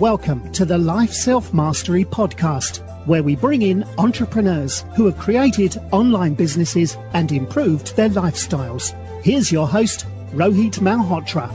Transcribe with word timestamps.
Welcome 0.00 0.50
to 0.52 0.64
the 0.64 0.78
Lifestyle 0.78 1.44
Mastery 1.52 2.06
Podcast, 2.06 2.78
where 3.06 3.22
we 3.22 3.36
bring 3.36 3.60
in 3.60 3.84
entrepreneurs 3.98 4.86
who 4.96 5.04
have 5.04 5.18
created 5.18 5.76
online 5.92 6.32
businesses 6.32 6.96
and 7.12 7.30
improved 7.30 7.94
their 7.96 8.08
lifestyles. 8.08 8.94
Here's 9.22 9.52
your 9.52 9.68
host, 9.68 10.06
Rohit 10.32 10.78
Malhotra. 10.78 11.50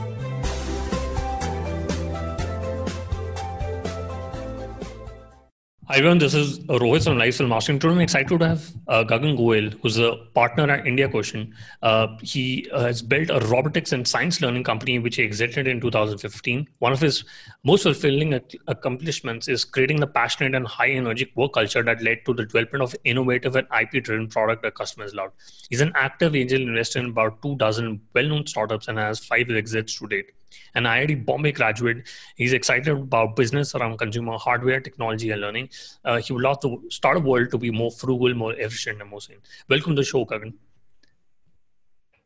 Hi 5.95 5.99
everyone, 5.99 6.17
this 6.17 6.33
is 6.33 6.59
Rohit 6.59 7.05
from 7.05 7.17
Lifestyle 7.17 7.47
Mastering. 7.47 7.79
Today 7.79 7.93
I'm 7.93 8.01
excited 8.01 8.27
to 8.27 8.45
have 8.45 8.69
uh, 8.89 9.05
Gagan 9.05 9.37
Goel, 9.37 9.69
who's 9.81 9.97
a 9.97 10.17
partner 10.33 10.69
at 10.69 10.85
India 10.85 11.07
Quotient. 11.07 11.53
Uh, 11.81 12.17
he 12.21 12.69
uh, 12.73 12.81
has 12.81 13.01
built 13.01 13.29
a 13.29 13.39
robotics 13.47 13.93
and 13.93 14.05
science 14.05 14.41
learning 14.41 14.65
company 14.65 14.99
which 14.99 15.15
he 15.15 15.23
exited 15.23 15.69
in 15.69 15.79
2015. 15.79 16.67
One 16.79 16.91
of 16.91 16.99
his 16.99 17.23
most 17.63 17.83
fulfilling 17.83 18.37
accomplishments 18.67 19.47
is 19.47 19.63
creating 19.63 20.01
the 20.01 20.07
passionate 20.07 20.53
and 20.53 20.67
high 20.67 20.89
energy 20.89 21.31
work 21.33 21.53
culture 21.53 21.81
that 21.83 22.03
led 22.03 22.25
to 22.25 22.33
the 22.33 22.43
development 22.43 22.83
of 22.83 22.93
innovative 23.05 23.55
and 23.55 23.65
IP 23.71 24.03
driven 24.03 24.27
product 24.27 24.63
that 24.63 24.75
customers 24.75 25.15
love. 25.15 25.31
He's 25.69 25.79
an 25.79 25.93
active 25.95 26.35
angel 26.35 26.61
investor 26.61 26.99
in 26.99 27.05
about 27.05 27.41
two 27.41 27.55
dozen 27.55 28.01
well 28.13 28.27
known 28.27 28.47
startups 28.47 28.89
and 28.89 28.97
has 28.97 29.19
five 29.19 29.49
exits 29.49 29.97
to 29.99 30.07
date 30.07 30.31
an 30.75 30.83
IIT 30.83 31.25
Bombay 31.25 31.51
graduate. 31.51 32.07
He's 32.35 32.53
excited 32.53 32.87
about 32.87 33.35
business 33.35 33.75
around 33.75 33.97
consumer 33.97 34.37
hardware, 34.37 34.79
technology, 34.79 35.31
and 35.31 35.41
learning. 35.41 35.69
Uh, 36.03 36.17
he 36.17 36.33
would 36.33 36.43
love 36.43 36.59
to 36.61 36.83
start 36.89 37.17
a 37.17 37.19
world 37.19 37.51
to 37.51 37.57
be 37.57 37.71
more 37.71 37.91
frugal, 37.91 38.33
more 38.33 38.53
efficient, 38.53 39.01
and 39.01 39.09
more 39.09 39.21
sane. 39.21 39.37
Welcome 39.69 39.95
to 39.95 40.01
the 40.01 40.05
show, 40.05 40.25
Gagan. 40.25 40.53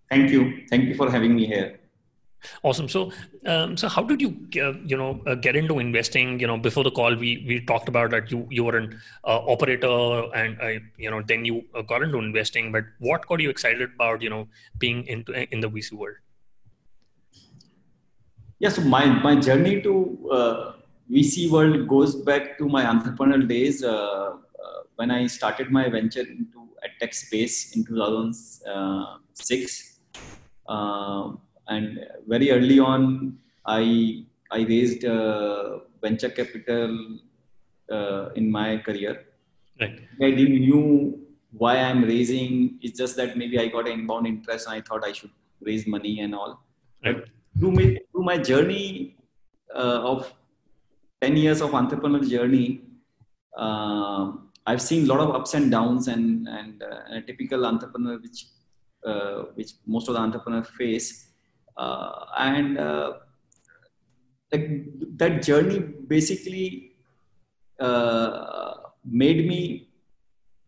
Thank 0.09 0.32
you. 0.32 0.66
Thank 0.70 0.86
you 0.86 0.95
for 0.95 1.12
having 1.12 1.36
me 1.36 1.45
here. 1.45 1.80
Awesome. 2.64 2.88
So, 2.88 3.12
um, 3.45 3.76
so 3.76 3.90
how 3.90 4.02
did 4.04 4.22
you, 4.22 4.30
uh, 4.64 4.73
you 4.86 4.95
know, 4.95 5.22
uh, 5.28 5.36
get 5.36 5.56
into 5.56 5.80
investing? 5.80 6.40
You 6.40 6.48
know, 6.48 6.58
before 6.58 6.84
the 6.84 6.92
call, 6.92 7.16
we 7.16 7.44
we 7.48 7.59
talked 7.59 7.90
about 7.90 8.12
that 8.12 8.31
you 8.31 8.47
you 8.50 8.64
were 8.64 8.78
an 8.78 9.00
uh, 9.25 9.40
operator, 9.45 9.90
and 10.34 10.59
uh, 10.62 10.80
you 10.97 11.12
know, 11.12 11.22
then 11.22 11.44
you 11.45 11.66
uh, 11.75 11.81
got 11.81 12.02
into 12.02 12.17
investing. 12.17 12.72
But 12.72 12.86
what 13.00 13.28
got 13.28 13.42
you 13.42 13.50
excited 13.50 13.92
about, 13.94 14.22
you 14.22 14.30
know, 14.30 14.47
being 14.78 15.06
into 15.08 15.34
in 15.53 15.59
the 15.59 15.70
VC 15.70 15.94
world? 15.94 16.16
Yeah 18.60 18.70
so 18.76 18.82
my 18.82 19.06
my 19.26 19.34
journey 19.48 19.76
to 19.88 19.94
uh, 20.38 20.58
vc 21.16 21.34
world 21.54 21.78
goes 21.94 22.12
back 22.30 22.44
to 22.60 22.66
my 22.76 22.84
entrepreneurial 22.94 23.46
days 23.56 23.78
uh, 23.84 24.30
uh, 24.64 24.80
when 24.98 25.10
i 25.18 25.22
started 25.38 25.68
my 25.78 25.86
venture 25.98 26.26
into 26.36 26.60
a 26.88 26.90
tech 27.00 27.14
space 27.14 27.58
in 27.76 27.80
2006 27.86 30.00
uh, 30.76 31.26
and 31.74 31.86
very 32.34 32.48
early 32.58 32.80
on 32.92 33.02
i 33.66 33.84
i 34.52 34.60
raised 34.74 35.04
uh, 35.06 35.80
venture 36.06 36.34
capital 36.42 36.92
uh, 37.96 38.24
in 38.40 38.46
my 38.60 38.70
career 38.88 39.14
right. 39.82 39.98
i 40.28 40.30
didn't 40.40 40.62
knew 40.68 40.86
why 41.62 41.76
i'm 41.88 42.02
raising 42.14 42.52
it's 42.82 42.98
just 43.04 43.16
that 43.20 43.30
maybe 43.42 43.56
i 43.64 43.68
got 43.76 43.84
an 43.88 43.94
inbound 44.00 44.26
interest 44.34 44.64
and 44.68 44.76
i 44.78 44.82
thought 44.88 45.04
i 45.12 45.14
should 45.20 45.36
raise 45.70 45.86
money 45.96 46.16
and 46.24 46.32
all 46.42 46.54
right. 47.06 47.22
Through 47.58 47.72
my, 47.72 47.97
through 48.11 48.23
my 48.23 48.38
journey 48.38 49.16
uh, 49.73 50.02
of 50.03 50.33
10 51.22 51.38
years 51.38 51.61
of 51.61 51.72
entrepreneurial 51.72 52.30
journey, 52.30 52.81
uh, 53.58 54.31
I've 54.66 54.81
seen 54.81 55.03
a 55.06 55.08
lot 55.08 55.19
of 55.19 55.36
ups 55.36 55.53
and 55.53 55.72
downs 55.72 56.08
and, 56.08 56.47
and 56.47 56.83
uh, 56.83 57.17
a 57.17 57.22
typical 57.22 57.66
entrepreneur, 57.66 58.19
which, 58.19 58.45
uh, 59.06 59.44
which 59.56 59.72
most 59.86 60.08
of 60.08 60.14
the 60.14 60.19
entrepreneurs 60.19 60.67
face. 60.78 61.30
Uh, 61.75 62.25
and 62.38 62.78
uh, 62.78 63.14
like 64.52 64.86
that 65.17 65.41
journey 65.41 65.80
basically 65.80 66.94
made 69.06 69.47
me 69.47 69.89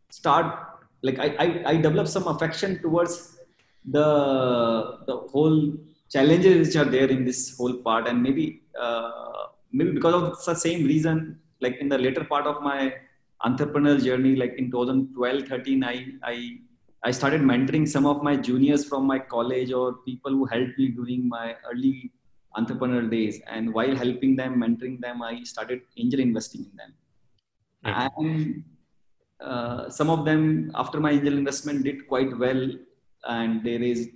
start, 0.10 0.68
like 1.02 1.20
I, 1.20 1.36
I, 1.40 1.64
I 1.72 1.76
developed 1.76 2.10
some 2.10 2.28
affection 2.28 2.82
towards 2.82 3.38
the, 3.86 5.00
the 5.06 5.18
whole 5.32 5.74
challenges 6.14 6.68
which 6.68 6.76
are 6.82 6.90
there 6.96 7.10
in 7.16 7.22
this 7.30 7.42
whole 7.58 7.76
part 7.88 8.08
and 8.08 8.22
maybe 8.22 8.46
uh, 8.86 9.44
maybe 9.72 9.92
because 9.98 10.16
of 10.20 10.24
the 10.46 10.56
same 10.68 10.86
reason 10.94 11.40
like 11.64 11.78
in 11.84 11.90
the 11.94 11.98
later 11.98 12.24
part 12.24 12.46
of 12.52 12.62
my 12.62 12.94
entrepreneurial 13.46 14.02
journey 14.08 14.36
like 14.42 14.54
in 14.62 14.70
2012 14.72 15.48
13 15.48 15.84
i 15.84 15.96
i 16.32 16.36
i 17.08 17.12
started 17.20 17.42
mentoring 17.52 17.86
some 17.96 18.06
of 18.12 18.18
my 18.28 18.36
juniors 18.48 18.84
from 18.90 19.06
my 19.12 19.20
college 19.36 19.72
or 19.80 19.86
people 20.10 20.34
who 20.38 20.46
helped 20.56 20.78
me 20.82 20.88
during 21.00 21.22
my 21.38 21.48
early 21.70 21.96
entrepreneurial 22.60 23.10
days 23.18 23.36
and 23.56 23.74
while 23.78 23.96
helping 24.04 24.36
them 24.42 24.54
mentoring 24.64 24.98
them 25.06 25.22
i 25.32 25.36
started 25.54 25.82
angel 25.98 26.22
investing 26.28 26.64
in 26.70 26.76
them 26.82 26.92
mm-hmm. 27.86 28.02
and 28.04 28.64
uh, 29.50 29.90
some 29.90 30.10
of 30.16 30.24
them 30.30 30.72
after 30.76 31.00
my 31.06 31.12
angel 31.18 31.38
investment 31.42 31.84
did 31.88 32.08
quite 32.08 32.34
well 32.38 32.64
and 33.38 33.64
they 33.66 33.78
raised 33.86 34.10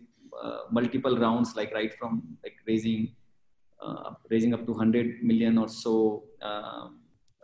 multiple 0.71 1.17
rounds, 1.17 1.55
like 1.55 1.73
right 1.73 1.93
from 1.97 2.23
like 2.43 2.55
raising 2.67 3.15
uh, 3.81 4.11
raising 4.29 4.53
up 4.53 4.65
to 4.65 4.71
100 4.71 5.23
million 5.23 5.57
or 5.57 5.67
so. 5.67 6.23
Um, 6.41 6.99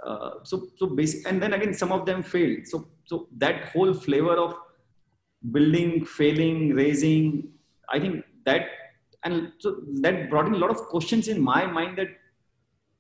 uh, 0.06 0.31
so 0.44 0.68
so 0.78 0.88
basic, 0.88 1.28
and 1.28 1.41
then 1.41 1.53
again 1.53 1.74
some 1.74 1.91
of 1.91 2.06
them 2.06 2.24
failed. 2.24 2.66
So 2.66 2.88
so 3.06 3.28
that 3.38 3.66
whole 3.69 3.94
flavor 3.94 4.35
of 4.35 4.56
building, 5.52 6.06
failing, 6.06 6.74
raising, 6.74 7.50
I 7.90 8.00
think 8.00 8.24
that 8.46 8.68
and 9.23 9.52
so 9.59 9.78
that 10.02 10.29
brought 10.29 10.47
in 10.47 10.56
a 10.56 10.58
lot 10.58 10.72
of 10.72 10.78
questions 10.88 11.28
in 11.28 11.40
my 11.41 11.66
mind 11.66 11.97
that 11.97 12.08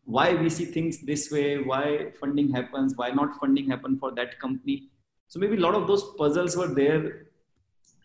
why 0.05 0.33
we 0.33 0.49
see 0.49 0.65
things 0.65 1.01
this 1.01 1.31
way, 1.31 1.57
why 1.59 2.11
funding 2.19 2.51
happens, 2.51 2.93
why 2.95 3.09
not 3.09 3.39
funding 3.39 3.69
happen 3.69 3.97
for 3.97 4.11
that 4.11 4.39
company. 4.39 4.89
So 5.27 5.39
maybe 5.39 5.55
a 5.57 5.59
lot 5.59 5.75
of 5.75 5.87
those 5.87 6.03
puzzles 6.17 6.57
were 6.57 6.67
there 6.67 7.27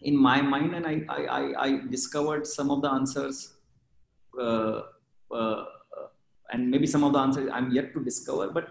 in 0.02 0.16
my 0.16 0.40
mind 0.40 0.74
and 0.74 0.86
I, 0.86 1.02
I, 1.08 1.66
I 1.66 1.80
discovered 1.88 2.46
some 2.46 2.70
of 2.70 2.82
the 2.82 2.90
answers 2.90 3.54
uh, 4.38 4.82
uh, 5.30 5.64
and 6.52 6.70
maybe 6.70 6.86
some 6.86 7.02
of 7.02 7.12
the 7.12 7.18
answers 7.18 7.50
I'm 7.52 7.72
yet 7.72 7.92
to 7.94 8.04
discover, 8.04 8.48
but 8.48 8.68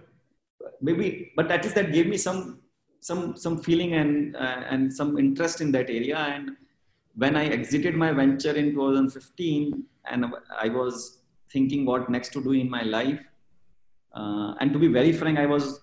maybe, 0.82 1.32
but 1.36 1.52
at 1.52 1.64
least 1.64 1.76
that 1.76 1.92
gave 1.92 2.08
me 2.08 2.18
some, 2.18 2.62
some, 3.02 3.36
some 3.36 3.62
feeling 3.62 3.94
and, 3.94 4.36
uh, 4.36 4.64
and 4.70 4.94
some 4.94 5.18
interest 5.18 5.62
in 5.62 5.72
that 5.74 5.90
area. 5.90 6.18
And 6.18 6.52
when 7.16 7.36
I 7.36 7.48
exited 7.48 7.96
my 7.96 8.12
venture 8.12 8.54
in 8.54 8.74
2015 8.74 9.84
and 10.10 10.26
I 10.58 10.70
was 10.70 11.20
thinking 11.52 11.86
what 11.86 12.10
next 12.10 12.32
to 12.34 12.44
do 12.44 12.54
in 12.54 12.70
my 12.70 12.84
life, 12.84 13.20
uh, 14.14 14.54
and 14.62 14.72
to 14.72 14.80
be 14.80 14.88
very 14.88 15.12
frank, 15.12 15.38
I 15.38 15.46
was 15.46 15.82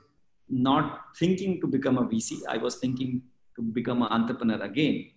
not 0.48 1.00
thinking 1.18 1.60
to 1.60 1.66
become 1.66 1.98
a 1.98 2.04
VC. 2.04 2.40
I 2.48 2.56
was 2.56 2.76
thinking 2.76 3.22
to 3.56 3.62
become 3.62 4.02
an 4.02 4.08
entrepreneur 4.10 4.62
again. 4.62 5.10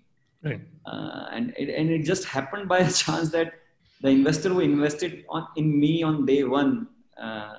Right. 0.44 0.62
Uh, 0.85 1.25
and 1.31 1.53
it, 1.57 1.69
and 1.69 1.90
it 1.90 2.03
just 2.03 2.25
happened 2.25 2.69
by 2.69 2.79
a 2.90 2.91
chance 2.91 3.29
that 3.31 3.53
the 4.01 4.09
investor 4.09 4.50
who 4.50 4.59
invested 4.59 5.25
on 5.29 5.47
in 5.56 5.79
me 5.79 6.03
on 6.03 6.25
day 6.25 6.44
one, 6.44 6.88
uh, 7.22 7.53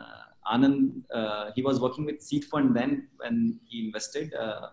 Anand, 0.53 1.03
uh, 1.13 1.51
he 1.57 1.63
was 1.63 1.81
working 1.81 2.05
with 2.05 2.21
Seedfund 2.21 2.75
then 2.75 3.09
when 3.17 3.59
he 3.69 3.87
invested, 3.87 4.33
uh, 4.35 4.69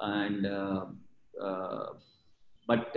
and 0.00 0.46
uh, 0.46 0.84
but 2.66 2.94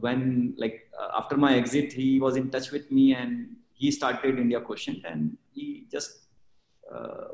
when 0.00 0.54
like 0.58 0.90
after 1.16 1.36
my 1.36 1.56
exit, 1.56 1.92
he 1.92 2.20
was 2.20 2.36
in 2.36 2.50
touch 2.50 2.70
with 2.70 2.90
me 2.90 3.14
and 3.14 3.56
he 3.72 3.90
started 3.90 4.38
India 4.38 4.60
Quotient 4.60 5.04
and 5.08 5.38
he 5.52 5.86
just 5.90 6.26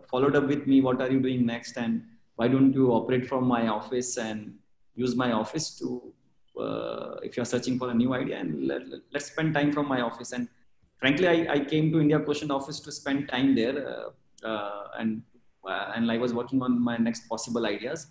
followed 0.08 0.36
up 0.36 0.46
with 0.46 0.66
me. 0.66 0.80
What 0.80 1.00
are 1.00 1.10
you 1.10 1.18
doing 1.18 1.44
next? 1.44 1.76
And 1.76 2.04
why 2.36 2.46
don't 2.48 2.72
you 2.72 2.92
operate 2.92 3.26
from 3.26 3.44
my 3.44 3.66
office 3.66 4.18
and 4.18 4.54
use 4.94 5.16
my 5.16 5.32
office 5.32 5.76
to 5.78 6.12
uh, 6.58 7.16
if 7.22 7.36
you're 7.36 7.46
searching 7.46 7.78
for 7.78 7.90
a 7.90 7.94
new 7.94 8.14
idea 8.14 8.38
and 8.38 8.66
let, 8.66 8.82
us 9.14 9.26
spend 9.26 9.54
time 9.54 9.72
from 9.72 9.86
my 9.88 10.00
office. 10.00 10.32
And 10.32 10.48
frankly 10.98 11.28
I, 11.28 11.54
I 11.54 11.60
came 11.60 11.92
to 11.92 12.00
india 12.00 12.18
quotient 12.18 12.50
office 12.50 12.80
to 12.80 12.92
spend 12.92 13.28
time 13.28 13.54
there 13.54 13.76
uh, 13.88 14.46
uh, 14.50 14.88
and 14.98 15.22
uh, 15.68 15.92
and 15.94 16.10
i 16.10 16.16
was 16.16 16.32
working 16.32 16.62
on 16.62 16.82
my 16.82 16.96
next 16.96 17.28
possible 17.28 17.66
ideas. 17.66 18.08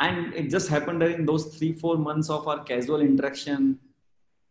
And 0.00 0.32
it 0.34 0.48
just 0.48 0.68
happened 0.68 1.02
that 1.02 1.10
in 1.10 1.26
those 1.26 1.56
three 1.56 1.72
four 1.72 1.96
months 1.96 2.30
of 2.30 2.46
our 2.46 2.62
casual 2.64 3.00
interaction 3.00 3.78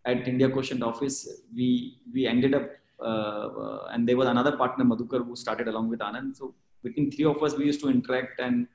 at 0.05 0.27
india 0.27 0.49
quotient 0.49 0.83
office 0.83 1.17
we 1.55 1.99
we 2.13 2.27
ended 2.27 2.53
up 2.53 2.67
uh, 3.09 3.87
and 3.91 4.07
there 4.07 4.17
was 4.17 4.27
another 4.27 4.55
partner 4.61 4.85
madhukar 4.85 5.25
who 5.25 5.35
started 5.35 5.67
along 5.67 5.89
with 5.89 5.99
anand. 5.99 6.35
So 6.35 6.53
between 6.83 7.11
three 7.11 7.25
of 7.25 7.41
us 7.43 7.55
we 7.57 7.65
used 7.65 7.81
to 7.81 7.89
interact 7.89 8.39
and 8.39 8.67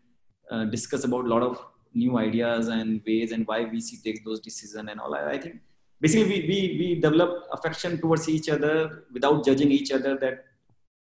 discuss 0.70 1.04
about 1.04 1.25
a 1.25 1.28
lot 1.34 1.42
of 1.42 1.54
new 1.94 2.18
ideas 2.18 2.68
and 2.68 3.00
ways 3.06 3.32
and 3.32 3.46
why 3.46 3.64
VC 3.64 4.02
takes 4.02 4.20
those 4.24 4.40
decisions 4.40 4.88
and 4.90 5.00
all. 5.00 5.14
I, 5.14 5.38
think 5.38 5.60
basically 6.00 6.28
we, 6.28 6.38
we, 6.48 6.76
we 6.78 7.00
develop 7.00 7.48
affection 7.52 8.00
towards 8.00 8.28
each 8.28 8.48
other 8.48 9.04
without 9.12 9.44
judging 9.44 9.70
each 9.70 9.92
other 9.92 10.16
that 10.18 10.44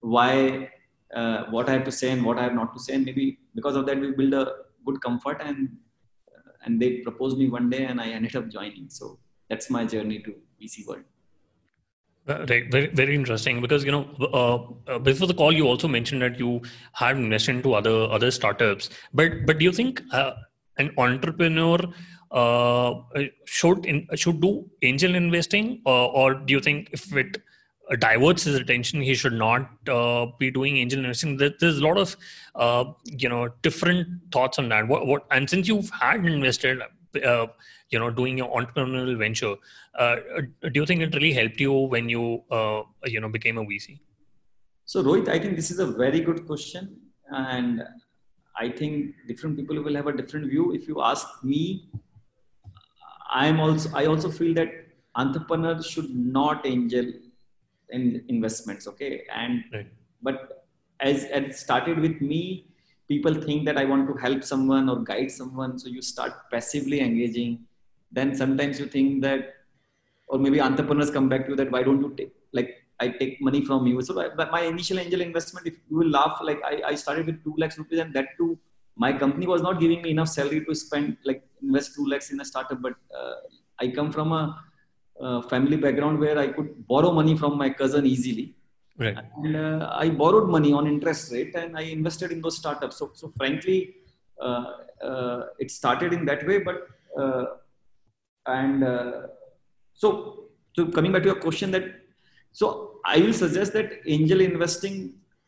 why, 0.01 0.69
uh, 1.13 1.45
what 1.50 1.69
I 1.69 1.74
have 1.74 1.83
to 1.86 1.91
say 1.91 2.12
and 2.12 2.24
what 2.24 2.38
I 2.38 2.44
have 2.44 2.56
not 2.56 2.74
to 2.74 2.80
say. 2.80 2.95
And 2.95 3.06
maybe 3.06 3.39
because 3.56 3.75
of 3.75 3.86
that, 3.86 4.00
we 4.00 4.12
build 4.12 4.33
a 4.33 4.53
good 4.86 5.01
comfort 5.01 5.41
and, 5.44 5.69
uh, 6.36 6.51
and 6.65 6.81
they 6.81 6.97
proposed 6.97 7.38
me 7.38 7.50
one 7.50 7.69
day 7.69 7.85
and 7.85 8.00
I 8.00 8.09
ended 8.09 8.35
up 8.35 8.50
joining. 8.50 8.89
So 8.89 9.19
that's 9.50 9.69
my 9.69 9.85
journey 9.85 10.19
to 10.19 10.35
VC 10.62 10.85
world. 10.88 11.03
Right, 12.27 12.69
very 12.71 12.88
very 12.88 13.15
interesting 13.15 13.59
because 13.59 13.83
you 13.83 13.92
know 13.92 14.07
uh, 14.21 14.92
uh, 14.92 15.00
before 15.00 15.25
the 15.25 15.33
call 15.33 15.51
you 15.51 15.65
also 15.65 15.88
mentioned 15.88 16.21
that 16.21 16.38
you 16.38 16.62
had 16.94 17.18
invested 17.18 17.56
into 17.56 17.74
other 17.74 18.03
other 18.12 18.30
startups, 18.30 18.92
but 19.15 19.47
but 19.47 19.57
do 19.57 19.65
you 19.65 19.71
think 19.71 20.03
uh, 20.12 20.33
an 20.80 20.92
entrepreneur 20.98 21.78
uh, 22.31 22.94
should 23.46 23.86
in, 23.86 24.08
should 24.16 24.42
do 24.42 24.70
angel 24.81 25.16
investing, 25.16 25.81
or, 25.86 26.10
or 26.16 26.34
do 26.34 26.54
you 26.54 26.60
think 26.60 26.90
if 26.92 27.16
it 27.16 27.42
diverts 28.00 28.44
his 28.44 28.56
attention, 28.56 29.02
he 29.02 29.16
should 29.16 29.34
not 29.34 29.70
uh, 29.90 30.28
be 30.40 30.52
doing 30.52 30.78
angel 30.78 31.00
investing? 31.00 31.38
There's 31.38 31.78
a 31.78 31.84
lot 31.84 31.98
of 31.98 32.16
uh, 32.56 32.86
you 33.06 33.30
know 33.30 33.50
different 33.62 34.08
thoughts 34.31 34.60
on 34.60 34.70
that. 34.70 34.88
What, 34.88 35.08
what 35.08 35.26
and 35.31 35.50
since 35.50 35.68
you've 35.68 35.90
had 35.90 36.26
invested 36.26 36.81
you 37.90 38.00
know 38.00 38.10
doing 38.10 38.38
your 38.38 38.50
entrepreneurial 38.50 39.18
venture 39.18 39.56
uh, 39.98 40.16
do 40.62 40.80
you 40.80 40.86
think 40.86 41.02
it 41.02 41.14
really 41.16 41.34
helped 41.34 41.60
you 41.60 41.74
when 41.74 42.10
you 42.10 42.44
uh, 42.52 42.81
you 43.06 43.20
know 43.20 43.30
became 43.30 43.58
a 43.58 43.66
vc 43.72 44.00
so 44.86 45.04
rohit 45.04 45.28
i 45.36 45.40
think 45.40 45.56
this 45.56 45.72
is 45.72 45.80
a 45.80 45.88
very 46.04 46.20
good 46.20 46.46
question 46.46 46.96
and 47.31 47.84
i 48.59 48.69
think 48.69 49.15
different 49.27 49.57
people 49.57 49.81
will 49.81 49.95
have 49.95 50.07
a 50.07 50.15
different 50.15 50.50
view. 50.50 50.73
If 50.73 50.88
you 50.88 51.01
ask 51.01 51.27
me 51.44 51.89
i'm 53.29 53.59
also 53.59 53.89
i 53.95 54.06
also 54.06 54.29
feel 54.29 54.53
that 54.56 54.71
entrepreneurs 55.15 55.85
should 55.85 56.09
not 56.15 56.65
angel 56.65 57.11
in 57.89 58.23
investments 58.27 58.88
okay? 58.88 59.23
And 59.33 59.63
right. 59.73 59.88
but 60.21 60.65
as, 61.00 61.23
it 61.23 61.56
started 61.56 62.00
with 62.00 62.21
me 62.21 62.67
people 63.07 63.33
think 63.33 63.65
that 63.65 63.77
i 63.77 63.85
want 63.85 64.07
to 64.07 64.15
help 64.23 64.44
someone 64.44 64.89
or 64.89 64.97
guide 65.03 65.31
someone 65.31 65.79
so 65.79 65.89
you 65.89 66.01
start 66.01 66.33
passively 66.51 67.01
engaging. 67.01 67.65
Then 68.11 68.35
sometimes 68.35 68.79
you 68.79 68.88
think 68.88 69.21
that 69.21 69.56
or 70.27 70.39
maybe 70.39 70.61
entrepreneurs 70.61 71.11
come 71.11 71.29
back 71.29 71.45
to 71.45 71.51
you 71.51 71.56
that 71.57 71.71
why 71.71 71.83
don't 71.83 72.01
you 72.01 72.13
take 72.15 72.33
like 72.53 72.79
I 73.00 73.10
take 73.10 73.42
money 73.42 73.63
from 73.63 73.88
you. 73.88 74.01
So 74.01 74.13
my 74.51 74.62
initial 74.62 75.00
angel 75.00 75.22
investment, 75.22 75.68
if 75.68 75.75
you 75.90 75.98
will 75.98 76.10
laugh, 76.10 76.40
like 76.42 76.62
I, 76.63 76.81
I 76.92 76.96
started 76.96 77.25
with 77.25 77.44
two 77.44 77.56
lakhs 77.57 77.78
rupees, 77.78 78.00
and 78.00 78.13
that 78.13 78.28
too, 78.38 78.57
my 78.96 79.13
company 79.13 79.48
was 79.48 79.62
not 79.62 79.80
giving 79.80 80.01
me 80.01 80.12
enough 80.12 80.30
salary 80.30 80.66
to 80.66 80.75
spend 80.75 81.18
like 81.24 81.44
invest 81.62 81.96
two 81.96 82.06
lakhs 82.06 82.31
in 82.31 82.42
a 82.42 82.46
startup. 82.46 82.81
But 82.81 82.94
uh, 83.16 83.36
I 83.80 83.88
come 83.90 84.12
from 84.12 84.31
a, 84.31 84.62
a, 85.19 85.44
family 85.44 85.78
background 85.78 86.19
where 86.19 86.38
I 86.38 86.48
could 86.48 86.88
borrow 86.88 87.12
money 87.12 87.38
from 87.38 87.57
my 87.57 87.69
cousin 87.69 88.06
easily. 88.06 88.56
Right. 88.98 89.18
And 89.44 89.56
uh, 89.56 89.90
I 89.94 90.10
borrowed 90.10 90.50
money 90.50 90.74
on 90.74 90.86
interest 90.86 91.31
rate, 91.31 91.56
and 91.56 91.78
I 91.78 91.84
invested 91.84 92.31
in 92.31 92.42
those 92.42 92.57
startups. 92.57 92.98
So 92.98 93.12
so 93.13 93.31
frankly, 93.38 93.95
uh, 94.42 94.66
uh 95.02 95.44
it 95.57 95.72
started 95.72 96.12
in 96.12 96.25
that 96.25 96.45
way, 96.45 96.60
but 96.60 96.88
uh, 97.18 97.45
and 98.45 98.84
uh, 98.84 99.28
so, 99.94 100.45
so 100.75 100.88
coming 100.88 101.12
back 101.12 101.24
to 101.24 101.30
your 101.30 101.40
question 101.40 101.72
that, 101.72 101.84
so 102.52 102.88
I 103.15 103.17
will 103.23 103.33
suggest 103.33 103.73
that 103.73 103.89
angel 104.15 104.39
investing, 104.41 104.95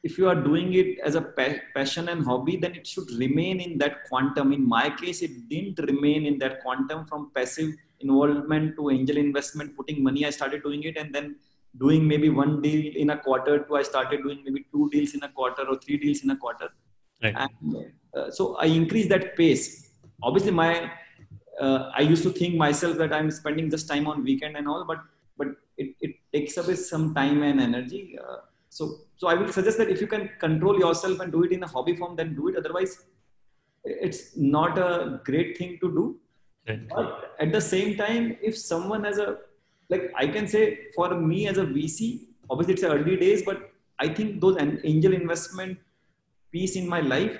if 0.03 0.17
you 0.17 0.27
are 0.31 0.39
doing 0.49 0.73
it 0.81 0.99
as 1.07 1.15
a 1.15 1.21
pa- 1.21 1.61
passion 1.75 2.09
and 2.09 2.25
hobby, 2.25 2.55
then 2.63 2.73
it 2.79 2.87
should 2.87 3.09
remain 3.23 3.59
in 3.65 3.77
that 3.81 3.95
quantum. 4.09 4.51
In 4.57 4.67
my 4.67 4.89
case, 5.01 5.21
it 5.21 5.33
didn't 5.49 5.79
remain 5.91 6.25
in 6.25 6.37
that 6.39 6.61
quantum 6.63 7.05
from 7.05 7.31
passive 7.35 7.71
involvement 7.99 8.75
to 8.77 8.89
angel 8.89 9.17
investment, 9.17 9.75
putting 9.77 10.03
money. 10.07 10.25
I 10.25 10.31
started 10.31 10.63
doing 10.63 10.83
it 10.83 10.97
and 10.97 11.13
then 11.13 11.35
doing 11.77 12.07
maybe 12.07 12.29
one 12.29 12.61
deal 12.61 12.95
in 12.95 13.11
a 13.11 13.17
quarter 13.17 13.59
to 13.65 13.75
I 13.75 13.83
started 13.83 14.23
doing 14.23 14.41
maybe 14.45 14.65
two 14.71 14.89
deals 14.91 15.13
in 15.13 15.23
a 15.23 15.29
quarter 15.29 15.63
or 15.69 15.77
three 15.77 15.97
deals 15.97 16.23
in 16.23 16.31
a 16.31 16.37
quarter. 16.37 16.69
Right. 17.23 17.35
And, 17.37 17.75
uh, 18.17 18.31
so 18.31 18.55
I 18.55 18.65
increased 18.65 19.09
that 19.09 19.37
pace. 19.37 19.91
Obviously, 20.23 20.51
my 20.51 20.91
uh, 21.59 21.91
I 21.95 22.01
used 22.01 22.23
to 22.23 22.31
think 22.31 22.55
myself 22.55 22.97
that 22.97 23.13
I'm 23.13 23.29
spending 23.29 23.69
this 23.69 23.83
time 23.83 24.07
on 24.07 24.23
weekend 24.23 24.57
and 24.57 24.67
all, 24.67 24.83
but 24.83 24.97
but 24.97 25.03
it, 25.81 25.89
it 26.05 26.13
takes 26.33 26.57
away 26.57 26.75
some 26.75 27.13
time 27.19 27.43
and 27.49 27.59
energy. 27.69 28.17
Uh, 28.23 28.37
so 28.69 28.83
so 29.17 29.27
I 29.27 29.35
will 29.39 29.51
suggest 29.57 29.77
that 29.79 29.89
if 29.89 30.01
you 30.01 30.07
can 30.07 30.29
control 30.39 30.79
yourself 30.79 31.19
and 31.19 31.31
do 31.31 31.43
it 31.43 31.51
in 31.51 31.63
a 31.63 31.67
hobby 31.67 31.95
form, 31.95 32.15
then 32.15 32.35
do 32.35 32.47
it. 32.49 32.55
Otherwise, 32.61 32.93
it's 33.83 34.37
not 34.37 34.77
a 34.77 35.21
great 35.29 35.57
thing 35.57 35.77
to 35.81 35.91
do. 35.99 36.05
But 36.95 37.35
at 37.39 37.51
the 37.51 37.61
same 37.61 37.97
time, 37.97 38.37
if 38.41 38.57
someone 38.57 39.03
has 39.03 39.17
a 39.17 39.37
like 39.89 40.11
I 40.15 40.27
can 40.27 40.47
say 40.47 40.63
for 40.95 41.13
me 41.13 41.47
as 41.47 41.57
a 41.57 41.65
VC, 41.65 42.27
obviously 42.49 42.75
it's 42.75 42.83
early 42.83 43.17
days, 43.17 43.43
but 43.43 43.71
I 43.99 44.07
think 44.07 44.41
those 44.41 44.57
angel 44.59 45.13
investment 45.13 45.77
piece 46.51 46.75
in 46.75 46.87
my 46.87 47.01
life 47.01 47.37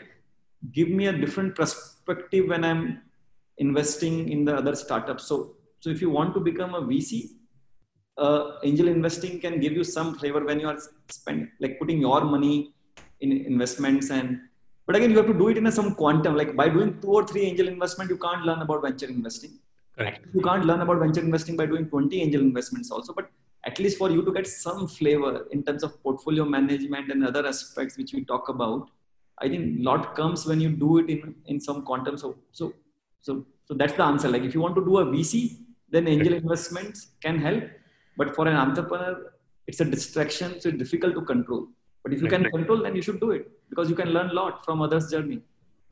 give 0.72 0.90
me 0.90 1.08
a 1.08 1.14
different 1.14 1.56
perspective 1.56 2.48
when 2.48 2.64
I'm 2.64 3.02
investing 3.58 4.30
in 4.30 4.46
the 4.46 4.56
other 4.56 4.76
startups. 4.76 5.26
So, 5.26 5.56
so 5.80 5.90
if 5.90 6.02
you 6.02 6.10
want 6.10 6.34
to 6.36 6.40
become 6.40 6.76
a 6.76 6.82
VC, 6.82 7.30
uh, 8.18 8.58
angel 8.64 8.88
investing 8.88 9.40
can 9.40 9.60
give 9.60 9.74
you 9.74 9.84
some 9.84 10.16
flavor 10.16 10.44
when 10.44 10.60
you 10.60 10.68
are 10.68 10.80
spend 11.10 11.50
like 11.60 11.80
putting 11.80 12.00
your 12.00 12.22
money 12.22 12.74
in 13.22 13.32
investments 13.32 14.10
and 14.10 14.40
but 14.86 14.96
again 14.96 15.12
you 15.12 15.18
have 15.18 15.28
to 15.28 15.34
do 15.34 15.48
it 15.50 15.58
in 15.58 15.68
a 15.68 15.72
some 15.72 15.96
quantum 15.96 16.36
like 16.36 16.56
by 16.56 16.68
doing 16.68 17.00
two 17.02 17.14
or 17.20 17.26
three 17.26 17.44
angel 17.44 17.68
investment 17.68 18.10
you 18.10 18.18
can't 18.18 18.44
learn 18.46 18.62
about 18.62 18.82
venture 18.82 19.08
investing 19.08 19.54
Correct. 19.98 20.26
you 20.34 20.42
can't 20.42 20.66
learn 20.66 20.82
about 20.82 21.00
venture 21.00 21.22
investing 21.22 21.56
by 21.56 21.66
doing 21.66 21.86
20 21.86 22.22
angel 22.22 22.42
investments 22.42 22.92
also 22.92 23.14
but 23.14 23.30
at 23.64 23.78
least 23.80 23.98
for 23.98 24.10
you 24.10 24.24
to 24.26 24.32
get 24.34 24.48
some 24.48 24.88
flavor 24.88 25.46
in 25.52 25.64
terms 25.64 25.84
of 25.84 26.02
portfolio 26.02 26.46
management 26.46 27.12
and 27.12 27.26
other 27.26 27.46
aspects 27.46 27.98
which 27.98 28.14
we 28.14 28.24
talk 28.26 28.50
about 28.50 28.90
i 29.40 29.48
think 29.48 29.78
lot 29.90 30.16
comes 30.16 30.46
when 30.46 30.60
you 30.60 30.70
do 30.70 30.98
it 31.02 31.10
in 31.10 31.36
in 31.46 31.60
some 31.60 31.84
quantum 31.90 32.18
so 32.18 32.36
so 32.52 32.74
so, 33.22 33.46
so 33.66 33.74
that's 33.74 33.94
the 33.94 34.04
answer. 34.04 34.28
Like 34.28 34.44
if 34.44 34.54
you 34.54 34.62
want 34.62 34.76
to 34.76 34.84
do 34.84 34.98
a 34.98 35.06
VC, 35.06 35.58
then 35.90 36.08
angel 36.08 36.34
investments 36.34 37.12
can 37.22 37.40
help. 37.40 37.64
But 38.22 38.36
for 38.36 38.48
an 38.48 38.56
entrepreneur, 38.56 39.14
it's 39.68 39.80
a 39.80 39.86
distraction, 39.86 40.60
so 40.62 40.70
it's 40.70 40.78
difficult 40.78 41.16
to 41.20 41.22
control. 41.22 41.68
But 42.04 42.14
if 42.14 42.22
you 42.22 42.28
can 42.28 42.44
control, 42.56 42.84
then 42.84 42.96
you 42.96 43.02
should 43.02 43.20
do 43.20 43.32
it 43.32 43.50
because 43.70 43.90
you 43.90 43.96
can 43.96 44.10
learn 44.10 44.30
a 44.30 44.34
lot 44.34 44.66
from 44.66 44.82
others' 44.82 45.10
journey. 45.12 45.40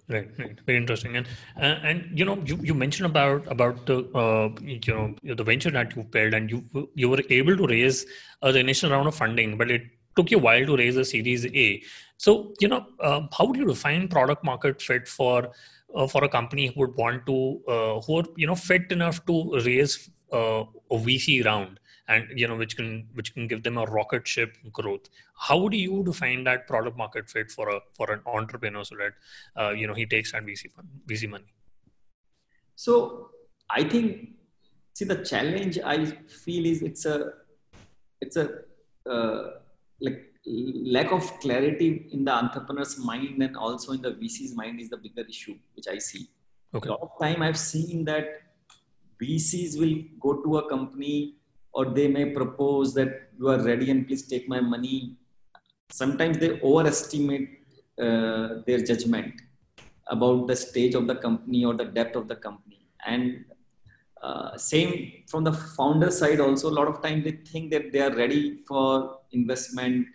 Right, 0.09 0.29
right, 0.39 0.59
very 0.65 0.77
interesting. 0.77 1.17
And 1.17 1.27
uh, 1.57 1.87
and 1.89 2.19
you 2.19 2.25
know, 2.25 2.37
you, 2.45 2.57
you 2.69 2.73
mentioned 2.73 3.07
about 3.07 3.49
about 3.55 3.85
the 3.85 3.97
uh, 4.23 4.49
you 4.61 4.93
know 4.93 5.35
the 5.39 5.43
venture 5.43 5.71
that 5.71 5.95
you 5.95 6.03
built, 6.17 6.33
and 6.33 6.51
you 6.51 6.63
you 6.95 7.09
were 7.09 7.23
able 7.39 7.57
to 7.63 7.67
raise 7.73 8.05
uh, 8.41 8.51
the 8.51 8.59
initial 8.59 8.91
round 8.91 9.07
of 9.07 9.15
funding, 9.15 9.57
but 9.57 9.75
it 9.77 9.89
took 10.15 10.31
you 10.31 10.37
a 10.37 10.45
while 10.47 10.65
to 10.71 10.77
raise 10.83 10.97
a 10.97 11.05
Series 11.05 11.45
A. 11.65 11.67
So 12.17 12.53
you 12.59 12.67
know, 12.67 12.85
uh, 12.99 13.21
how 13.37 13.51
do 13.51 13.59
you 13.59 13.67
define 13.73 14.07
product 14.07 14.43
market 14.43 14.81
fit 14.81 15.07
for 15.07 15.51
uh, 15.95 16.07
for 16.07 16.23
a 16.23 16.29
company 16.29 16.67
who 16.67 16.81
would 16.81 16.95
want 16.95 17.27
to 17.27 17.37
uh, 17.67 18.01
who 18.07 18.17
are 18.21 18.25
you 18.35 18.47
know 18.47 18.55
fit 18.55 18.97
enough 19.01 19.25
to 19.27 19.43
raise 19.69 20.09
uh, 20.33 20.63
a 20.97 21.05
VC 21.09 21.45
round 21.45 21.79
and 22.09 22.39
you 22.41 22.47
know 22.49 22.57
which 22.61 22.75
can 22.79 22.89
which 23.13 23.33
can 23.33 23.47
give 23.47 23.61
them 23.67 23.77
a 23.83 23.85
rocket 23.97 24.27
ship 24.33 24.57
growth 24.79 25.09
how 25.47 25.57
would 25.57 25.73
you 25.73 26.03
define 26.03 26.43
that 26.43 26.67
product 26.67 26.97
market 27.03 27.29
fit 27.35 27.51
for 27.57 27.69
a 27.75 27.79
for 27.97 28.11
an 28.15 28.21
entrepreneur 28.37 28.83
so 28.83 28.95
that 29.01 29.13
uh, 29.61 29.71
you 29.81 29.87
know 29.87 29.97
he 30.01 30.05
takes 30.05 30.31
that 30.31 30.45
vc 30.45 30.71
fund, 30.71 30.87
vc 31.07 31.29
money 31.35 31.51
so 32.75 33.29
i 33.69 33.83
think 33.83 34.29
see 34.93 35.05
the 35.13 35.21
challenge 35.33 35.79
i 35.95 35.97
feel 36.45 36.65
is 36.73 36.81
it's 36.81 37.05
a 37.05 37.17
it's 38.21 38.37
a 38.37 38.47
uh, 39.09 39.43
like 40.01 40.25
lack 40.45 41.11
of 41.11 41.39
clarity 41.39 42.07
in 42.11 42.25
the 42.25 42.31
entrepreneur's 42.31 42.97
mind 42.97 43.41
and 43.41 43.55
also 43.55 43.91
in 43.91 44.01
the 44.01 44.11
VC's 44.11 44.55
mind 44.55 44.79
is 44.79 44.89
the 44.89 44.97
bigger 44.97 45.23
issue, 45.27 45.55
which 45.75 45.87
I 45.87 45.97
see. 45.97 46.29
Okay. 46.73 46.89
A 46.89 46.91
lot 46.91 47.01
of 47.01 47.11
time 47.21 47.41
I've 47.41 47.57
seen 47.57 48.05
that 48.05 48.41
VCs 49.21 49.79
will 49.79 50.03
go 50.19 50.41
to 50.41 50.57
a 50.59 50.69
company 50.69 51.35
or 51.73 51.85
they 51.85 52.07
may 52.07 52.25
propose 52.31 52.93
that 52.93 53.29
you 53.37 53.47
are 53.49 53.59
ready 53.59 53.91
and 53.91 54.07
please 54.07 54.27
take 54.27 54.47
my 54.47 54.59
money. 54.59 55.17
Sometimes 55.91 56.37
they 56.37 56.59
overestimate 56.61 57.49
uh, 58.01 58.61
their 58.65 58.79
judgment 58.79 59.33
about 60.07 60.47
the 60.47 60.55
stage 60.55 60.95
of 60.95 61.07
the 61.07 61.15
company 61.15 61.65
or 61.65 61.73
the 61.73 61.85
depth 61.85 62.15
of 62.15 62.27
the 62.27 62.35
company. 62.35 62.87
And 63.05 63.45
uh, 64.21 64.57
same 64.57 65.23
from 65.27 65.43
the 65.43 65.53
founder 65.53 66.11
side 66.11 66.39
also, 66.39 66.69
a 66.69 66.75
lot 66.79 66.87
of 66.87 67.01
time 67.01 67.23
they 67.23 67.31
think 67.31 67.71
that 67.71 67.91
they 67.91 68.01
are 68.01 68.13
ready 68.15 68.63
for 68.67 69.19
investment 69.31 70.07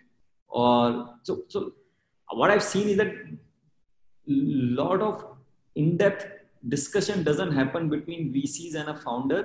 or 0.55 1.09
so 1.23 1.43
so 1.53 1.59
what 2.39 2.49
i've 2.49 2.63
seen 2.63 2.87
is 2.89 2.97
that 3.01 3.13
lot 4.81 5.01
of 5.01 5.15
in-depth 5.75 6.25
discussion 6.75 7.23
doesn't 7.23 7.51
happen 7.51 7.89
between 7.89 8.33
vcs 8.33 8.75
and 8.75 8.89
a 8.89 8.97
founder 9.05 9.41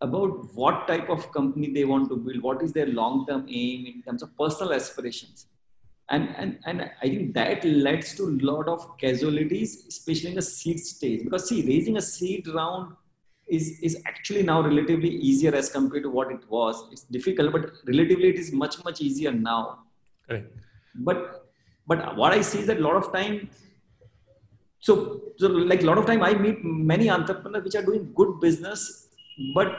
about 0.00 0.54
what 0.54 0.86
type 0.86 1.08
of 1.08 1.30
company 1.32 1.72
they 1.72 1.84
want 1.84 2.08
to 2.08 2.16
build 2.16 2.42
what 2.42 2.62
is 2.62 2.72
their 2.72 2.86
long-term 2.86 3.46
aim 3.48 3.86
in 3.86 4.02
terms 4.02 4.22
of 4.22 4.36
personal 4.36 4.72
aspirations 4.72 5.46
and 6.10 6.28
and 6.36 6.58
and 6.66 6.82
i 7.02 7.08
think 7.08 7.32
that 7.34 7.64
leads 7.64 8.14
to 8.14 8.24
a 8.24 8.34
lot 8.50 8.68
of 8.68 8.84
casualties 8.98 9.86
especially 9.88 10.30
in 10.30 10.36
the 10.36 10.42
seed 10.42 10.78
stage 10.78 11.24
because 11.24 11.48
see 11.48 11.62
raising 11.66 11.96
a 11.96 12.02
seed 12.02 12.46
round 12.48 12.94
is 13.48 13.80
is 13.80 13.96
actually 14.06 14.42
now 14.42 14.60
relatively 14.60 15.08
easier 15.08 15.54
as 15.54 15.70
compared 15.70 16.02
to 16.02 16.10
what 16.10 16.30
it 16.30 16.44
was 16.50 16.86
it's 16.92 17.04
difficult 17.16 17.50
but 17.56 17.72
relatively 17.86 18.28
it 18.28 18.38
is 18.44 18.52
much 18.52 18.76
much 18.84 19.00
easier 19.00 19.32
now 19.32 19.86
Correct. 20.28 20.52
But 20.94 21.46
but 21.86 22.16
what 22.16 22.32
I 22.32 22.40
see 22.40 22.60
is 22.60 22.66
that 22.66 22.78
a 22.78 22.80
lot 22.80 22.96
of 22.96 23.12
time. 23.12 23.48
So, 24.80 25.22
so 25.38 25.48
like 25.48 25.82
a 25.82 25.86
lot 25.86 25.98
of 25.98 26.06
time 26.06 26.22
I 26.22 26.34
meet 26.34 26.64
many 26.64 27.10
entrepreneurs 27.10 27.64
which 27.64 27.74
are 27.74 27.82
doing 27.82 28.12
good 28.14 28.40
business, 28.40 29.05
but 29.54 29.78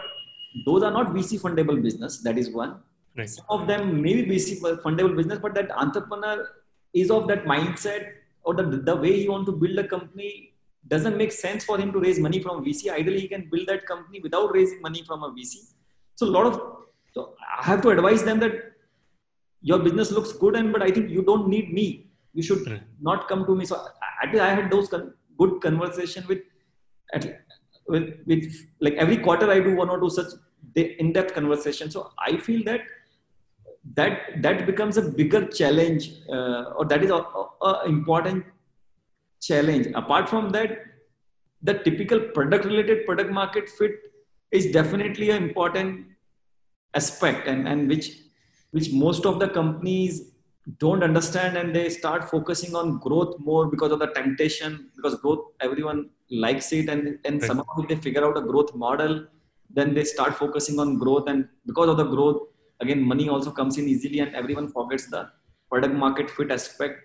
those 0.65 0.83
are 0.83 0.91
not 0.91 1.13
VC 1.13 1.39
fundable 1.39 1.81
business. 1.81 2.19
That 2.19 2.37
is 2.37 2.49
one. 2.49 2.79
Right. 3.17 3.29
Some 3.29 3.45
of 3.49 3.67
them 3.67 4.01
may 4.01 4.13
be 4.13 4.25
basic 4.25 4.59
fundable 4.59 5.15
business, 5.15 5.39
but 5.39 5.53
that 5.55 5.71
entrepreneur 5.71 6.47
is 6.93 7.11
of 7.11 7.27
that 7.27 7.45
mindset 7.45 8.11
or 8.43 8.53
the, 8.53 8.63
the 8.63 8.95
way 8.95 9.19
he 9.19 9.27
want 9.27 9.45
to 9.47 9.51
build 9.51 9.77
a 9.79 9.87
company 9.87 10.53
doesn't 10.87 11.17
make 11.17 11.31
sense 11.31 11.65
for 11.65 11.77
him 11.77 11.91
to 11.91 11.99
raise 11.99 12.19
money 12.19 12.41
from 12.41 12.63
VC. 12.63 12.91
Ideally, 12.91 13.19
he 13.21 13.27
can 13.27 13.49
build 13.51 13.67
that 13.67 13.85
company 13.85 14.19
without 14.21 14.53
raising 14.53 14.81
money 14.81 15.03
from 15.03 15.23
a 15.23 15.31
VC. 15.31 15.73
So 16.15 16.27
a 16.27 16.29
lot 16.29 16.45
of 16.45 16.77
so 17.13 17.33
I 17.59 17.63
have 17.63 17.81
to 17.81 17.89
advise 17.89 18.23
them 18.23 18.39
that 18.39 18.53
your 19.61 19.79
business 19.79 20.11
looks 20.11 20.31
good, 20.33 20.55
and 20.55 20.71
but 20.71 20.81
I 20.81 20.91
think 20.91 21.09
you 21.09 21.23
don't 21.23 21.47
need 21.47 21.73
me. 21.73 22.07
You 22.33 22.43
should 22.43 22.67
right. 22.67 22.83
not 23.01 23.27
come 23.27 23.45
to 23.45 23.55
me. 23.55 23.65
So 23.65 23.87
I, 24.21 24.39
I 24.39 24.49
had 24.53 24.71
those 24.71 24.87
con- 24.87 25.13
good 25.37 25.59
conversation 25.61 26.25
with, 26.27 26.39
with 27.87 28.13
with 28.25 28.43
like 28.79 28.93
every 28.93 29.17
quarter 29.17 29.49
I 29.49 29.59
do 29.59 29.75
one 29.75 29.89
or 29.89 29.99
two 29.99 30.09
such 30.09 30.33
in-depth 30.75 31.33
conversation. 31.33 31.89
So 31.89 32.11
I 32.19 32.37
feel 32.37 32.63
that 32.65 32.81
that 33.95 34.41
that 34.41 34.65
becomes 34.65 34.97
a 34.97 35.01
bigger 35.01 35.45
challenge 35.47 36.11
uh, 36.29 36.73
or 36.77 36.85
that 36.85 37.03
is 37.03 37.11
a, 37.11 37.23
a, 37.61 37.85
important 37.85 38.45
challenge 39.41 39.87
apart 39.95 40.27
from 40.27 40.49
that 40.49 40.79
the 41.61 41.73
typical 41.73 42.19
product 42.19 42.65
related 42.65 43.05
product 43.05 43.31
market 43.31 43.69
fit 43.69 43.91
is 44.51 44.71
definitely 44.71 45.29
an 45.29 45.41
important 45.41 46.05
aspect 46.93 47.47
and, 47.47 47.67
and 47.67 47.87
which 47.87 48.19
which 48.71 48.91
most 48.91 49.25
of 49.25 49.39
the 49.39 49.47
companies 49.47 50.33
don't 50.79 51.03
understand 51.03 51.57
and 51.57 51.73
they 51.75 51.89
start 51.89 52.29
focusing 52.29 52.75
on 52.75 52.99
growth 52.99 53.39
more 53.39 53.67
because 53.67 53.91
of 53.91 53.99
the 53.99 54.07
temptation 54.07 54.89
because 54.95 55.15
growth 55.15 55.45
everyone 55.61 56.09
likes 56.29 56.73
it 56.73 56.89
and 56.89 57.17
and 57.23 57.41
right. 57.41 57.47
somehow 57.47 57.81
they 57.87 57.95
figure 57.95 58.25
out 58.25 58.37
a 58.37 58.41
growth 58.41 58.75
model 58.75 59.25
then 59.69 59.93
they 59.93 60.03
start 60.03 60.35
focusing 60.35 60.79
on 60.79 60.97
growth 60.97 61.29
and 61.29 61.47
because 61.65 61.87
of 61.87 61.97
the 61.97 62.03
growth 62.03 62.41
again 62.81 63.01
money 63.01 63.29
also 63.29 63.49
comes 63.49 63.77
in 63.77 63.87
easily 63.87 64.19
and 64.19 64.35
everyone 64.35 64.67
forgets 64.67 65.07
the 65.07 65.29
product 65.69 65.93
market 65.93 66.29
fit 66.29 66.51
aspect 66.51 66.99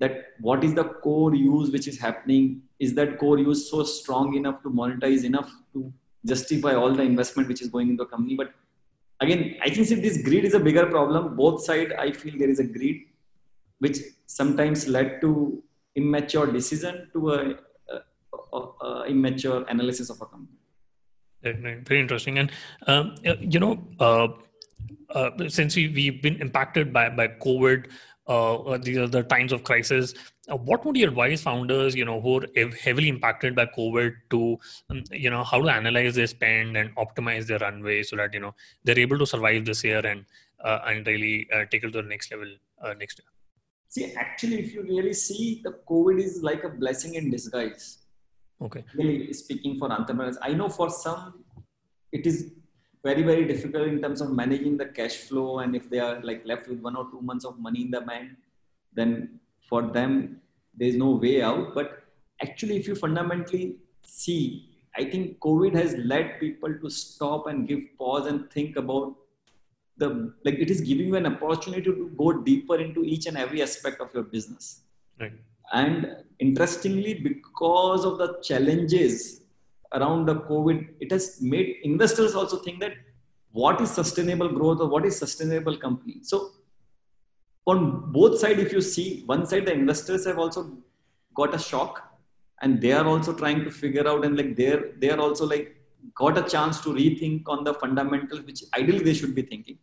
that 0.00 0.26
what 0.40 0.64
is 0.64 0.74
the 0.74 0.84
core 0.84 1.34
use 1.34 1.70
which 1.70 1.86
is 1.86 1.98
happening 1.98 2.62
is 2.80 2.94
that 2.94 3.18
core 3.18 3.38
use 3.38 3.70
so 3.70 3.84
strong 3.84 4.34
enough 4.34 4.60
to 4.62 4.70
monetize 4.70 5.24
enough 5.24 5.50
to 5.72 5.92
justify 6.26 6.74
all 6.74 6.92
the 6.92 7.02
investment 7.02 7.48
which 7.48 7.62
is 7.62 7.68
going 7.68 7.90
into 7.90 8.02
the 8.02 8.10
company 8.10 8.34
but 8.34 8.52
again 9.24 9.42
i 9.66 9.70
think 9.70 10.02
this 10.06 10.18
greed 10.28 10.44
is 10.44 10.54
a 10.54 10.60
bigger 10.68 10.86
problem. 10.86 11.36
Both 11.36 11.64
side 11.64 11.92
i 12.06 12.10
feel 12.12 12.38
there 12.38 12.52
is 12.54 12.60
a 12.64 12.68
greed 12.76 13.04
which 13.78 13.98
sometimes 14.26 14.86
led 14.96 15.20
to 15.20 15.30
immature 15.94 16.46
decision 16.50 17.08
to 17.12 17.30
a, 17.32 17.38
a, 18.52 18.58
a, 18.58 19.04
immature 19.06 19.64
analysis 19.68 20.10
of 20.10 20.20
a 20.20 20.26
company. 20.26 20.58
Very 21.42 22.00
interesting. 22.00 22.38
And 22.38 22.50
um, 22.86 23.14
you 23.40 23.60
know 23.60 23.72
uh, 24.00 24.28
uh, 25.10 25.30
since 25.48 25.76
we, 25.76 25.88
we've 25.88 26.22
been 26.22 26.40
impacted 26.40 26.92
by, 26.92 27.08
by 27.08 27.28
COVID, 27.28 27.90
uh, 28.26 28.54
uh, 28.56 28.78
these 28.78 28.96
are 28.96 29.06
the 29.06 29.22
times 29.22 29.52
of 29.52 29.64
crisis. 29.64 30.14
Uh, 30.48 30.56
what 30.56 30.84
would 30.84 30.96
you 30.96 31.08
advise 31.08 31.42
founders, 31.42 31.94
you 31.94 32.04
know, 32.04 32.20
who 32.20 32.40
are 32.40 32.70
heavily 32.82 33.08
impacted 33.08 33.54
by 33.54 33.66
COVID 33.66 34.14
to, 34.30 34.58
um, 34.90 35.02
you 35.10 35.30
know, 35.30 35.44
how 35.44 35.60
to 35.60 35.68
analyze 35.68 36.14
their 36.14 36.26
spend 36.26 36.76
and 36.76 36.94
optimize 36.96 37.46
their 37.46 37.58
runway 37.58 38.02
so 38.02 38.16
that 38.16 38.32
you 38.32 38.40
know 38.40 38.54
they're 38.84 38.98
able 38.98 39.18
to 39.18 39.26
survive 39.26 39.64
this 39.64 39.84
year 39.84 40.04
and 40.06 40.24
uh, 40.64 40.80
and 40.86 41.06
really 41.06 41.46
uh, 41.52 41.64
take 41.70 41.84
it 41.84 41.92
to 41.92 42.02
the 42.02 42.08
next 42.08 42.30
level 42.30 42.48
next 42.98 43.18
year. 43.18 43.28
See, 43.88 44.12
actually, 44.14 44.58
if 44.58 44.74
you 44.74 44.82
really 44.82 45.14
see, 45.14 45.60
the 45.62 45.78
COVID 45.88 46.20
is 46.20 46.42
like 46.42 46.64
a 46.64 46.68
blessing 46.68 47.14
in 47.14 47.30
disguise. 47.30 47.98
Okay. 48.60 48.84
Really 48.94 49.32
speaking 49.32 49.78
for 49.78 49.90
entrepreneurs, 49.90 50.38
I 50.40 50.52
know 50.52 50.68
for 50.68 50.90
some 50.90 51.44
it 52.12 52.26
is 52.26 52.52
very 53.04 53.22
very 53.22 53.44
difficult 53.44 53.86
in 53.86 54.00
terms 54.02 54.20
of 54.20 54.30
managing 54.42 54.76
the 54.76 54.86
cash 54.98 55.16
flow 55.28 55.58
and 55.60 55.76
if 55.76 55.88
they 55.90 55.98
are 55.98 56.20
like 56.22 56.44
left 56.44 56.68
with 56.68 56.80
one 56.80 56.96
or 56.96 57.06
two 57.10 57.20
months 57.20 57.44
of 57.44 57.58
money 57.58 57.82
in 57.82 57.90
the 57.90 58.00
bank 58.00 58.30
then 58.94 59.38
for 59.68 59.82
them 59.82 60.40
there 60.76 60.88
is 60.88 60.96
no 60.96 61.10
way 61.10 61.40
out. 61.42 61.74
But 61.74 62.02
actually 62.42 62.76
if 62.76 62.88
you 62.88 62.94
fundamentally 62.94 63.76
see 64.02 64.68
i 64.96 65.04
think 65.04 65.38
covid 65.44 65.74
has 65.74 65.94
led 66.12 66.38
people 66.40 66.72
to 66.82 66.90
stop 66.90 67.46
and 67.46 67.68
give 67.68 67.78
pause 67.98 68.26
and 68.26 68.50
think 68.50 68.76
about 68.76 69.14
the 69.96 70.32
like 70.44 70.58
it 70.58 70.70
is 70.70 70.80
giving 70.80 71.08
you 71.08 71.16
an 71.16 71.26
opportunity 71.26 71.82
to 71.82 72.10
go 72.18 72.32
deeper 72.32 72.78
into 72.78 73.04
each 73.04 73.26
and 73.26 73.36
every 73.36 73.62
aspect 73.62 74.00
of 74.00 74.12
your 74.12 74.24
business. 74.24 74.80
Right. 75.20 75.32
And 75.72 76.16
interestingly 76.40 77.14
because 77.14 78.04
of 78.04 78.18
the 78.18 78.40
challenges 78.42 79.42
around 79.94 80.26
the 80.26 80.36
COVID, 80.36 80.88
it 81.00 81.10
has 81.12 81.40
made 81.40 81.76
investors 81.82 82.34
also 82.34 82.58
think 82.58 82.80
that 82.80 82.94
what 83.52 83.80
is 83.80 83.90
sustainable 83.90 84.48
growth 84.48 84.80
or 84.80 84.88
what 84.88 85.06
is 85.06 85.16
sustainable 85.16 85.76
company. 85.76 86.18
So 86.22 86.50
on 87.66 88.12
both 88.12 88.38
sides, 88.38 88.60
if 88.60 88.72
you 88.72 88.80
see 88.80 89.22
one 89.26 89.46
side, 89.46 89.66
the 89.66 89.72
investors 89.72 90.26
have 90.26 90.38
also 90.38 90.76
got 91.34 91.54
a 91.54 91.58
shock 91.58 92.14
and 92.62 92.80
they 92.80 92.92
are 92.92 93.06
also 93.06 93.32
trying 93.32 93.64
to 93.64 93.70
figure 93.70 94.06
out 94.08 94.24
and 94.24 94.36
like 94.36 94.56
they're 94.56 94.84
they're 95.00 95.20
also 95.20 95.46
like 95.46 95.76
got 96.20 96.36
a 96.42 96.44
chance 96.54 96.80
to 96.84 96.90
rethink 96.90 97.42
on 97.54 97.64
the 97.64 97.74
fundamentals 97.82 98.42
which 98.48 98.62
ideally 98.78 99.02
they 99.08 99.14
should 99.20 99.34
be 99.34 99.42
thinking 99.42 99.78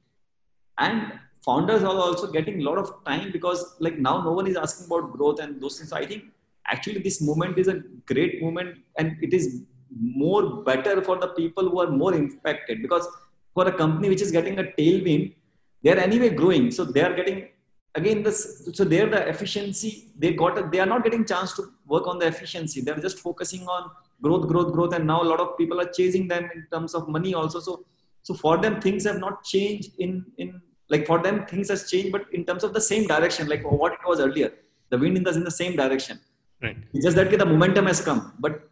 and 0.77 1.13
founders 1.45 1.83
are 1.83 1.97
also 2.05 2.31
getting 2.37 2.61
a 2.61 2.63
lot 2.69 2.77
of 2.77 2.93
time 3.09 3.31
because 3.31 3.75
like 3.79 3.97
now 3.97 4.15
no 4.27 4.31
one 4.31 4.47
is 4.47 4.57
asking 4.65 4.85
about 4.85 5.11
growth 5.17 5.39
and 5.43 5.61
those 5.61 5.77
things 5.77 5.89
so 5.89 5.97
i 5.97 6.05
think 6.05 6.23
actually 6.67 7.01
this 7.07 7.19
moment 7.29 7.57
is 7.63 7.67
a 7.67 7.77
great 8.11 8.41
moment 8.41 8.77
and 8.97 9.17
it 9.21 9.33
is 9.33 9.63
more 9.99 10.63
better 10.63 11.01
for 11.01 11.17
the 11.17 11.29
people 11.29 11.69
who 11.69 11.81
are 11.81 11.91
more 11.91 12.13
impacted. 12.13 12.81
Because 12.81 13.07
for 13.53 13.67
a 13.67 13.71
company 13.71 14.09
which 14.09 14.21
is 14.21 14.31
getting 14.31 14.59
a 14.59 14.63
tailwind 14.63 15.35
they 15.83 15.91
are 15.91 15.97
anyway 15.97 16.29
growing. 16.29 16.71
So 16.71 16.85
they 16.85 17.01
are 17.01 17.13
getting 17.13 17.49
again 17.95 18.23
this 18.23 18.69
so 18.73 18.83
they're 18.85 19.09
the 19.09 19.27
efficiency 19.27 20.11
they 20.17 20.31
got 20.33 20.57
a, 20.57 20.69
they 20.71 20.79
are 20.79 20.85
not 20.85 21.03
getting 21.03 21.25
chance 21.25 21.53
to 21.53 21.63
work 21.85 22.07
on 22.07 22.19
the 22.19 22.27
efficiency. 22.27 22.81
They're 22.81 22.99
just 22.99 23.19
focusing 23.19 23.67
on 23.67 23.91
growth 24.21 24.47
growth 24.47 24.73
growth 24.73 24.93
and 24.93 25.05
now 25.05 25.21
a 25.23 25.29
lot 25.31 25.39
of 25.39 25.57
people 25.57 25.79
are 25.81 25.91
chasing 25.91 26.27
them 26.27 26.49
in 26.55 26.67
terms 26.71 26.93
of 26.93 27.07
money 27.07 27.33
also. 27.33 27.59
So 27.59 27.85
so 28.23 28.33
for 28.33 28.57
them 28.57 28.79
things 28.79 29.05
have 29.05 29.19
not 29.19 29.43
changed 29.43 29.91
in 29.99 30.25
in 30.37 30.61
like 30.89 31.07
for 31.07 31.21
them 31.21 31.45
things 31.45 31.69
has 31.69 31.89
changed 31.89 32.11
but 32.11 32.25
in 32.33 32.45
terms 32.45 32.63
of 32.63 32.73
the 32.73 32.81
same 32.81 33.07
direction 33.07 33.47
like 33.47 33.63
what 33.63 33.93
it 33.93 33.99
was 34.05 34.19
earlier. 34.19 34.51
The 34.89 34.97
wind 34.97 35.17
in 35.17 35.23
the, 35.23 35.31
in 35.31 35.45
the 35.45 35.51
same 35.51 35.75
direction. 35.75 36.19
Right. 36.61 36.77
It's 36.93 37.05
just 37.05 37.15
that 37.15 37.31
the 37.31 37.45
momentum 37.45 37.87
has 37.87 38.01
come. 38.01 38.33
But 38.39 38.69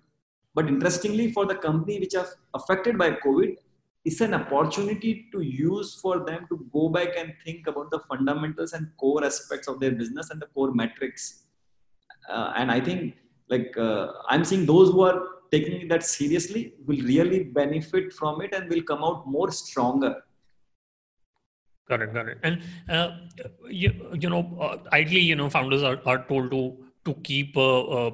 but 0.55 0.67
interestingly, 0.67 1.31
for 1.31 1.45
the 1.45 1.55
company 1.55 1.99
which 1.99 2.15
are 2.15 2.27
affected 2.53 2.97
by 2.97 3.11
COVID, 3.11 3.55
it's 4.05 4.21
an 4.21 4.33
opportunity 4.33 5.27
to 5.31 5.41
use 5.41 5.95
for 6.01 6.25
them 6.25 6.45
to 6.49 6.65
go 6.73 6.89
back 6.89 7.09
and 7.17 7.33
think 7.45 7.67
about 7.67 7.91
the 7.91 7.99
fundamentals 8.09 8.73
and 8.73 8.89
core 8.97 9.23
aspects 9.23 9.67
of 9.67 9.79
their 9.79 9.91
business 9.91 10.29
and 10.29 10.41
the 10.41 10.47
core 10.47 10.73
metrics. 10.73 11.43
Uh, 12.29 12.53
and 12.55 12.71
I 12.71 12.79
think, 12.79 13.15
like, 13.49 13.75
uh, 13.77 14.13
I'm 14.27 14.45
seeing 14.45 14.65
those 14.65 14.91
who 14.91 15.01
are 15.01 15.21
taking 15.51 15.87
that 15.87 16.03
seriously 16.03 16.73
will 16.85 17.01
really 17.01 17.43
benefit 17.43 18.13
from 18.13 18.41
it 18.41 18.53
and 18.53 18.69
will 18.69 18.83
come 18.83 19.03
out 19.03 19.27
more 19.27 19.51
stronger. 19.51 20.15
Got 21.87 22.03
it, 22.03 22.13
got 22.13 22.27
it. 22.27 22.37
And 22.43 22.61
uh, 22.87 23.17
you, 23.67 24.11
you 24.13 24.29
know, 24.29 24.57
uh, 24.61 24.77
ideally, 24.93 25.21
you 25.21 25.35
know, 25.35 25.49
founders 25.49 25.81
are, 25.81 25.99
are 26.05 26.23
told 26.25 26.51
to 26.51 26.77
to 27.05 27.13
keep 27.23 27.55
a, 27.55 27.59
a, 27.59 28.11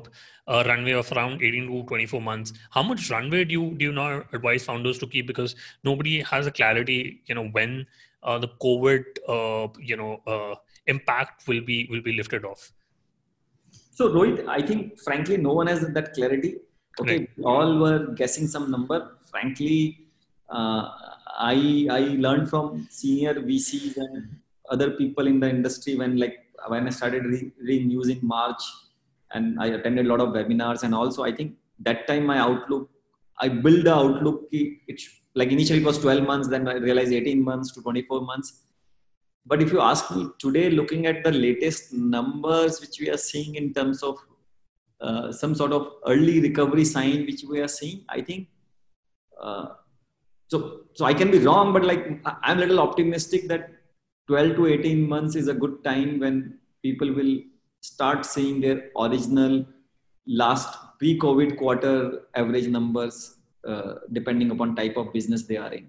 a, 0.47 0.63
runway 0.65 0.91
of 0.91 1.11
around 1.11 1.41
18 1.41 1.67
to 1.67 1.83
24 1.87 2.21
months? 2.21 2.53
How 2.69 2.83
much 2.83 3.09
runway 3.09 3.45
do 3.45 3.53
you 3.53 3.75
do 3.77 3.85
you 3.85 3.91
now 3.91 4.23
advise 4.33 4.63
founders 4.63 4.97
to 4.99 5.07
keep? 5.07 5.27
Because 5.27 5.55
nobody 5.83 6.21
has 6.21 6.47
a 6.47 6.51
clarity 6.51 7.21
you 7.25 7.35
know 7.35 7.47
when 7.47 7.85
uh, 8.23 8.37
the 8.37 8.49
covid 8.61 9.03
uh, 9.27 9.67
you 9.79 9.97
know 9.97 10.21
uh, 10.27 10.55
impact 10.87 11.47
will 11.47 11.61
be 11.61 11.87
will 11.91 12.01
be 12.01 12.13
lifted 12.13 12.45
off. 12.45 12.71
So 13.97 14.09
rohit 14.09 14.47
i 14.47 14.61
think 14.61 14.99
frankly 14.99 15.37
no 15.37 15.53
one 15.53 15.67
has 15.67 15.87
that 15.99 16.13
clarity. 16.13 16.55
Okay 16.99 17.19
right. 17.19 17.29
all 17.43 17.77
were 17.79 18.13
guessing 18.21 18.47
some 18.47 18.71
number. 18.71 18.99
Frankly 19.31 20.05
uh, 20.49 20.89
i 21.37 21.87
i 21.91 22.01
learned 22.25 22.49
from 22.49 22.87
senior 22.89 23.33
vcs 23.33 23.97
and 23.97 24.35
other 24.69 24.91
people 24.91 25.27
in 25.27 25.39
the 25.39 25.49
industry 25.49 25.95
when 25.95 26.17
like 26.17 26.44
when 26.67 26.87
I 26.87 26.89
started 26.89 27.25
re- 27.25 27.51
reading 27.61 27.87
news 27.87 28.09
in 28.09 28.19
March, 28.21 28.61
and 29.31 29.59
I 29.59 29.67
attended 29.67 30.05
a 30.05 30.09
lot 30.09 30.21
of 30.21 30.29
webinars, 30.29 30.83
and 30.83 30.93
also 30.95 31.23
I 31.23 31.31
think 31.31 31.55
that 31.79 32.07
time 32.07 32.25
my 32.25 32.37
outlook, 32.39 32.89
I 33.39 33.49
built 33.49 33.83
the 33.83 33.93
outlook. 33.93 34.47
It, 34.51 35.01
like 35.33 35.51
initially 35.51 35.79
it 35.79 35.85
was 35.85 35.99
12 35.99 36.23
months, 36.23 36.47
then 36.47 36.67
I 36.67 36.75
realized 36.75 37.11
18 37.11 37.43
months 37.43 37.71
to 37.73 37.81
24 37.81 38.21
months. 38.21 38.61
But 39.45 39.61
if 39.61 39.71
you 39.71 39.81
ask 39.81 40.09
me 40.15 40.27
today, 40.39 40.69
looking 40.69 41.05
at 41.05 41.23
the 41.23 41.31
latest 41.31 41.93
numbers 41.93 42.81
which 42.81 42.99
we 42.99 43.09
are 43.09 43.17
seeing 43.17 43.55
in 43.55 43.73
terms 43.73 44.01
of 44.01 44.17
uh, 45.01 45.31
some 45.31 45.53
sort 45.53 45.73
of 45.73 45.91
early 46.07 46.39
recovery 46.39 46.85
sign 46.85 47.25
which 47.25 47.43
we 47.43 47.59
are 47.59 47.67
seeing, 47.67 48.05
I 48.09 48.21
think. 48.21 48.47
Uh, 49.39 49.67
so, 50.47 50.81
so 50.93 51.05
I 51.05 51.13
can 51.13 51.31
be 51.31 51.39
wrong, 51.39 51.73
but 51.73 51.83
like 51.83 52.21
I'm 52.43 52.57
a 52.57 52.61
little 52.61 52.79
optimistic 52.79 53.47
that 53.49 53.69
12 54.27 54.55
to 54.55 54.67
18 54.67 55.07
months 55.07 55.35
is 55.35 55.47
a 55.47 55.53
good 55.53 55.83
time 55.83 56.19
when 56.19 56.57
people 56.81 57.11
will 57.13 57.39
start 57.81 58.25
seeing 58.25 58.59
their 58.61 58.89
original 58.97 59.65
last 60.27 60.69
pre-covid 60.99 61.57
quarter 61.57 62.23
average 62.35 62.67
numbers 62.67 63.37
uh, 63.67 63.95
depending 64.11 64.51
upon 64.51 64.75
type 64.75 64.97
of 64.97 65.11
business 65.13 65.43
they 65.43 65.57
are 65.57 65.73
in. 65.73 65.87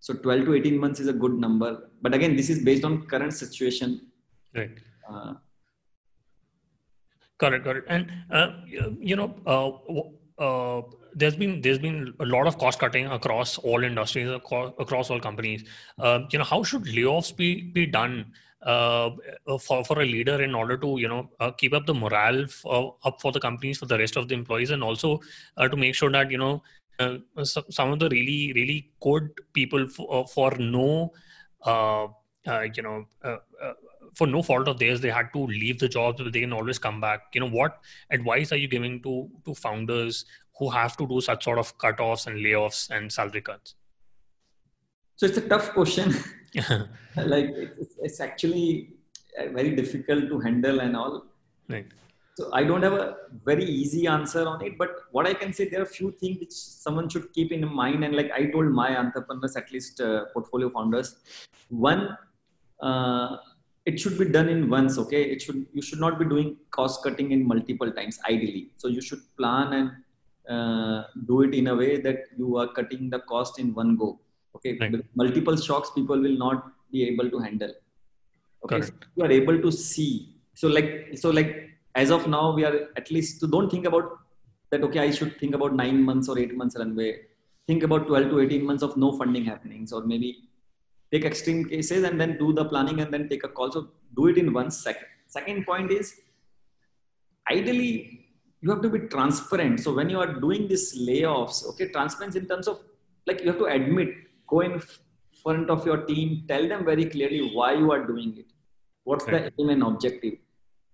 So 0.00 0.14
12 0.14 0.46
to 0.46 0.54
18 0.54 0.78
months 0.78 1.00
is 1.00 1.08
a 1.08 1.12
good 1.12 1.34
number. 1.34 1.90
But 2.02 2.14
again 2.14 2.36
this 2.36 2.50
is 2.50 2.64
based 2.64 2.84
on 2.84 3.06
current 3.06 3.34
situation. 3.34 4.00
Right. 4.54 4.78
Uh, 5.08 5.34
correct 7.38 7.64
correct 7.64 7.86
and 7.88 8.12
uh, 8.30 8.48
you 9.10 9.16
know 9.16 9.34
uh, 9.46 9.70
uh, 10.40 10.82
there's 11.14 11.36
been 11.36 11.60
there's 11.60 11.78
been 11.78 12.14
a 12.20 12.24
lot 12.24 12.46
of 12.46 12.58
cost 12.58 12.78
cutting 12.78 13.06
across 13.06 13.58
all 13.58 13.84
industries 13.84 14.30
across 14.30 15.10
all 15.10 15.20
companies. 15.20 15.64
Uh, 15.98 16.20
you 16.30 16.38
know 16.38 16.44
how 16.44 16.62
should 16.62 16.84
layoffs 16.84 17.36
be 17.36 17.62
be 17.62 17.86
done 17.86 18.32
uh, 18.62 19.10
for 19.60 19.84
for 19.84 20.00
a 20.00 20.04
leader 20.04 20.42
in 20.42 20.54
order 20.54 20.76
to 20.76 20.98
you 20.98 21.08
know 21.08 21.28
uh, 21.40 21.50
keep 21.50 21.74
up 21.74 21.86
the 21.86 21.94
morale 21.94 22.46
for, 22.46 22.96
up 23.04 23.20
for 23.20 23.32
the 23.32 23.40
companies 23.40 23.78
for 23.78 23.86
the 23.86 23.98
rest 23.98 24.16
of 24.16 24.28
the 24.28 24.34
employees 24.34 24.70
and 24.70 24.82
also 24.82 25.20
uh, 25.56 25.68
to 25.68 25.76
make 25.76 25.94
sure 25.94 26.10
that 26.10 26.30
you 26.30 26.38
know 26.38 26.62
uh, 26.98 27.16
some 27.44 27.92
of 27.92 27.98
the 27.98 28.08
really 28.10 28.52
really 28.54 28.90
good 29.00 29.30
people 29.52 29.86
for, 29.88 30.06
uh, 30.14 30.26
for 30.26 30.50
no 30.58 31.10
uh, 31.64 32.06
you 32.74 32.82
know 32.82 33.06
for 34.14 34.26
no 34.26 34.42
fault 34.42 34.68
of 34.68 34.78
theirs 34.78 35.00
they 35.00 35.10
had 35.10 35.32
to 35.32 35.46
leave 35.46 35.78
the 35.78 35.88
jobs 35.88 36.22
but 36.22 36.32
they 36.32 36.40
can 36.40 36.52
always 36.52 36.78
come 36.78 37.00
back. 37.00 37.22
You 37.34 37.40
know 37.40 37.50
what 37.50 37.78
advice 38.10 38.52
are 38.52 38.56
you 38.56 38.68
giving 38.68 39.02
to 39.02 39.28
to 39.44 39.54
founders 39.54 40.24
who 40.58 40.70
have 40.70 40.96
to 40.98 41.06
do 41.06 41.20
such 41.20 41.44
sort 41.44 41.58
of 41.58 41.76
cutoffs 41.78 42.26
and 42.26 42.38
layoffs 42.38 42.90
and 42.90 43.12
salary 43.12 43.40
cuts? 43.40 43.74
So 45.16 45.26
it's 45.26 45.38
a 45.38 45.48
tough 45.48 45.72
question. 45.72 46.14
Like 47.16 47.50
it's, 47.54 47.94
it's, 48.00 48.20
actually 48.20 48.94
very 49.52 49.74
difficult 49.76 50.28
to 50.28 50.38
handle 50.40 50.80
and 50.80 50.96
all. 50.96 51.26
Right. 51.68 51.86
So 52.36 52.50
I 52.52 52.64
don't 52.64 52.82
have 52.82 52.94
a 52.94 53.16
very 53.44 53.64
easy 53.64 54.06
answer 54.06 54.46
on 54.46 54.64
it, 54.64 54.78
but 54.78 54.90
what 55.10 55.26
I 55.26 55.34
can 55.34 55.52
say 55.52 55.68
there 55.68 55.80
are 55.80 55.84
a 55.84 55.94
few 55.98 56.10
things 56.12 56.38
which 56.40 56.52
someone 56.52 57.08
should 57.08 57.32
keep 57.32 57.52
in 57.52 57.68
mind. 57.72 58.04
And 58.04 58.16
like 58.16 58.30
I 58.32 58.46
told 58.46 58.72
my 58.72 58.96
entrepreneurs, 58.96 59.56
at 59.56 59.70
least 59.70 60.00
uh, 60.00 60.24
portfolio 60.32 60.70
founders, 60.70 61.16
one, 61.68 62.16
uh, 62.80 63.36
it 63.90 64.00
should 64.00 64.16
be 64.18 64.26
done 64.36 64.48
in 64.54 64.68
once. 64.68 64.98
Okay, 65.02 65.22
it 65.34 65.42
should 65.42 65.66
you 65.72 65.82
should 65.82 66.00
not 66.06 66.18
be 66.18 66.26
doing 66.32 66.56
cost 66.78 67.02
cutting 67.04 67.32
in 67.36 67.46
multiple 67.52 67.92
times. 67.98 68.18
Ideally, 68.28 68.64
so 68.76 68.88
you 68.88 69.02
should 69.08 69.22
plan 69.36 69.72
and 69.78 69.90
uh, 70.54 71.04
do 71.26 71.42
it 71.42 71.54
in 71.54 71.68
a 71.68 71.76
way 71.82 71.92
that 72.00 72.20
you 72.36 72.56
are 72.56 72.68
cutting 72.78 73.10
the 73.14 73.20
cost 73.32 73.58
in 73.58 73.74
one 73.74 73.96
go. 73.96 74.10
Okay, 74.56 74.76
right. 74.80 74.94
multiple 75.14 75.56
shocks 75.56 75.90
people 75.94 76.20
will 76.28 76.38
not 76.46 76.70
be 76.92 77.04
able 77.10 77.30
to 77.30 77.38
handle. 77.38 77.74
Okay, 78.64 78.82
so 78.82 78.92
you 79.16 79.24
are 79.24 79.34
able 79.40 79.60
to 79.66 79.72
see. 79.72 80.36
So 80.54 80.68
like 80.68 80.90
so 81.22 81.30
like 81.30 81.52
as 81.94 82.10
of 82.10 82.26
now 82.28 82.52
we 82.52 82.64
are 82.64 82.88
at 82.96 83.10
least 83.10 83.40
so 83.40 83.46
don't 83.46 83.70
think 83.70 83.86
about 83.86 84.18
that 84.70 84.82
okay 84.86 85.00
i 85.00 85.10
should 85.10 85.38
think 85.40 85.54
about 85.54 85.74
nine 85.74 86.02
months 86.02 86.28
or 86.28 86.38
eight 86.38 86.54
months 86.56 86.76
runway 86.78 87.10
think 87.66 87.82
about 87.82 88.06
12 88.06 88.30
to 88.30 88.40
18 88.40 88.64
months 88.64 88.82
of 88.82 88.96
no 88.96 89.10
funding 89.18 89.44
happenings 89.44 89.92
or 89.92 90.02
maybe 90.04 90.30
take 91.12 91.24
extreme 91.24 91.68
cases 91.68 92.04
and 92.04 92.20
then 92.20 92.36
do 92.38 92.52
the 92.52 92.64
planning 92.64 93.00
and 93.00 93.12
then 93.12 93.28
take 93.28 93.44
a 93.44 93.48
call. 93.48 93.70
So 93.72 93.88
do 94.16 94.28
it 94.28 94.38
in 94.38 94.52
one 94.52 94.70
second. 94.70 95.06
Second 95.26 95.64
point 95.66 95.90
is 95.90 96.14
ideally 97.50 98.26
you 98.60 98.70
have 98.70 98.82
to 98.82 98.90
be 98.90 99.00
transparent. 99.00 99.80
So 99.80 99.94
when 99.94 100.10
you 100.10 100.20
are 100.20 100.32
doing 100.40 100.68
these 100.68 100.98
layoffs 100.98 101.66
okay 101.70 101.88
transparency 101.88 102.38
in 102.38 102.46
terms 102.46 102.68
of 102.68 102.80
like 103.26 103.40
you 103.40 103.48
have 103.48 103.58
to 103.58 103.66
admit 103.66 104.08
go 104.48 104.60
in 104.60 104.80
front 105.42 105.70
of 105.70 105.86
your 105.86 105.98
team 105.98 106.44
tell 106.48 106.68
them 106.68 106.84
very 106.84 107.04
clearly 107.04 107.50
why 107.54 107.72
you 107.72 107.90
are 107.92 108.04
doing 108.06 108.36
it. 108.36 108.46
What's 109.04 109.24
the 109.24 109.52
aim 109.58 109.70
and 109.70 109.82
objective? 109.82 110.34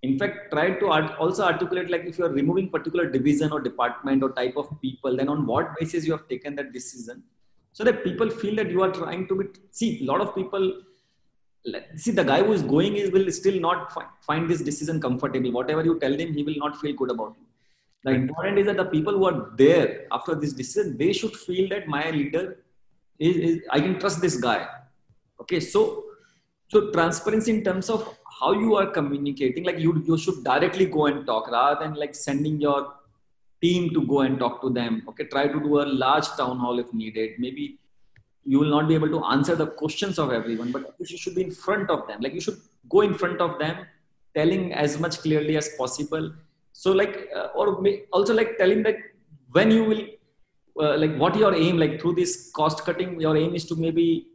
In 0.03 0.19
fact 0.19 0.51
try 0.53 0.71
to 0.71 0.87
art- 0.87 1.17
also 1.19 1.45
articulate 1.45 1.91
like 1.91 2.05
if 2.05 2.19
you 2.19 2.25
are 2.25 2.31
removing 2.31 2.69
particular 2.71 3.11
division 3.11 3.53
or 3.53 3.61
department 3.61 4.23
or 4.23 4.33
type 4.33 4.57
of 4.57 4.69
people 4.81 5.17
then 5.17 5.29
on 5.29 5.47
what 5.47 5.77
basis 5.79 6.07
you 6.07 6.13
have 6.13 6.29
taken 6.29 6.55
that 6.57 6.73
decision 6.73 7.23
so 7.77 7.85
that 7.87 8.03
people 8.05 8.31
feel 8.43 8.55
that 8.59 8.71
you 8.75 8.83
are 8.85 8.93
trying 8.99 9.25
to 9.31 9.35
be 9.39 9.45
see 9.79 9.89
a 10.03 10.05
lot 10.11 10.21
of 10.27 10.35
people 10.35 10.67
see 12.03 12.13
the 12.19 12.25
guy 12.31 12.39
who 12.45 12.53
is 12.59 12.63
going 12.75 12.95
is 13.01 13.11
will 13.17 13.31
still 13.39 13.59
not 13.67 13.93
fi- 13.95 14.07
find 14.29 14.49
this 14.49 14.63
decision 14.69 15.01
comfortable. 15.01 15.53
Whatever 15.53 15.85
you 15.85 15.99
tell 15.99 16.15
him 16.23 16.33
he 16.33 16.43
will 16.43 16.59
not 16.65 16.81
feel 16.81 16.95
good 17.01 17.11
about 17.11 17.37
it. 17.41 17.47
The 18.05 18.13
important 18.13 18.59
is 18.61 18.67
that 18.67 18.79
the 18.79 18.87
people 18.87 19.15
who 19.19 19.27
are 19.27 19.51
there 19.57 20.07
after 20.13 20.35
this 20.35 20.53
decision 20.53 20.97
they 20.97 21.13
should 21.13 21.37
feel 21.37 21.69
that 21.71 21.89
my 21.89 22.11
leader 22.11 22.45
is, 23.19 23.37
is 23.37 23.63
i 23.71 23.81
can 23.81 23.99
trust 23.99 24.21
this 24.21 24.37
guy. 24.49 24.61
Okay 25.41 25.61
so 25.61 26.05
so 26.69 26.91
transparency 26.93 27.51
in 27.57 27.63
terms 27.65 27.91
of 27.91 28.09
how 28.41 28.53
you 28.53 28.77
are 28.77 28.87
communicating 28.99 29.65
like 29.65 29.79
you 29.79 30.03
you 30.07 30.17
should 30.17 30.43
directly 30.45 30.87
go 30.87 31.07
and 31.11 31.27
talk 31.27 31.51
rather 31.51 31.85
than 31.85 31.95
like 32.05 32.15
sending 32.15 32.61
your 32.69 32.81
team 33.67 33.91
to 33.97 34.03
go 34.13 34.21
and 34.27 34.39
talk 34.45 34.61
to 34.65 34.71
them. 34.79 35.03
Okay 35.11 35.27
try 35.35 35.45
to 35.55 35.61
do 35.67 35.81
a 35.83 35.87
large 36.05 36.29
town 36.41 36.59
hall 36.59 36.79
if 36.85 36.93
needed. 37.03 37.39
Maybe 37.39 37.67
you 38.45 38.59
will 38.61 38.73
not 38.77 38.89
be 38.89 38.95
able 38.95 39.13
to 39.17 39.23
answer 39.35 39.57
the 39.63 39.69
questions 39.83 40.19
of 40.25 40.33
everyone 40.39 40.73
but 40.73 40.95
you 40.99 41.19
should 41.23 41.37
be 41.41 41.45
in 41.49 41.53
front 41.67 41.91
of 41.91 42.07
them. 42.09 42.21
Like 42.21 42.35
you 42.35 42.45
should 42.49 42.61
go 42.89 43.01
in 43.09 43.15
front 43.23 43.41
of 43.41 43.59
them 43.63 43.87
telling 44.35 44.73
as 44.73 44.99
much 45.01 45.21
clearly 45.21 45.57
as 45.57 45.71
possible. 45.79 46.33
So 46.73 46.93
like 46.93 47.29
uh, 47.35 47.49
or 47.55 47.67
also 48.13 48.35
like 48.35 48.59
telling 48.59 48.83
that 48.85 48.97
when 49.53 49.71
you 49.71 49.85
will 49.91 50.03
uh, 50.85 50.97
like 51.03 51.17
what 51.17 51.37
your 51.37 51.55
aim 51.55 51.79
like 51.79 52.01
through 52.01 52.15
this 52.15 52.51
cost 52.55 52.85
cutting 52.85 53.21
your 53.21 53.37
aim 53.37 53.55
is 53.55 53.65
to 53.71 53.77
maybe 53.77 54.27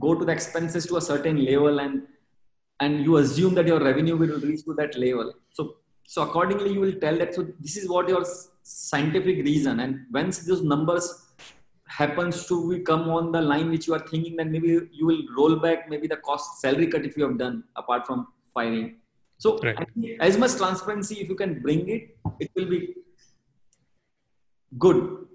go 0.00 0.14
to 0.14 0.24
the 0.24 0.32
expenses 0.32 0.86
to 0.86 0.96
a 0.96 1.00
certain 1.00 1.44
level 1.44 1.80
and 1.80 2.02
and 2.80 3.04
you 3.04 3.18
assume 3.18 3.54
that 3.58 3.66
your 3.66 3.80
revenue 3.88 4.16
will 4.16 4.40
reach 4.40 4.64
to 4.64 4.74
that 4.74 4.96
level. 4.98 5.34
So 5.50 5.76
so 6.12 6.22
accordingly 6.22 6.70
you 6.74 6.80
will 6.84 6.96
tell 7.02 7.16
that 7.20 7.34
so 7.34 7.42
this 7.64 7.76
is 7.80 7.88
what 7.88 8.06
your 8.06 8.24
scientific 8.62 9.38
reason. 9.46 9.80
And 9.80 10.00
once 10.12 10.40
those 10.40 10.62
numbers 10.62 11.06
happens 11.86 12.46
to 12.48 12.56
be 12.68 12.80
come 12.80 13.08
on 13.08 13.32
the 13.32 13.40
line 13.40 13.70
which 13.70 13.86
you 13.86 13.94
are 13.94 14.04
thinking 14.10 14.36
then 14.36 14.52
maybe 14.52 14.68
you 14.98 15.06
will 15.06 15.22
roll 15.38 15.56
back 15.56 15.88
maybe 15.88 16.06
the 16.06 16.18
cost 16.28 16.60
salary 16.60 16.86
cut 16.86 17.06
if 17.06 17.16
you 17.16 17.24
have 17.24 17.38
done 17.38 17.64
apart 17.76 18.06
from 18.06 18.26
firing. 18.52 18.96
So 19.38 19.58
right. 19.58 19.88
as 20.20 20.36
much 20.36 20.56
transparency 20.56 21.16
if 21.22 21.30
you 21.30 21.34
can 21.34 21.60
bring 21.62 21.88
it 21.88 22.16
it 22.40 22.50
will 22.56 22.68
be 22.68 22.94
good. 24.78 25.26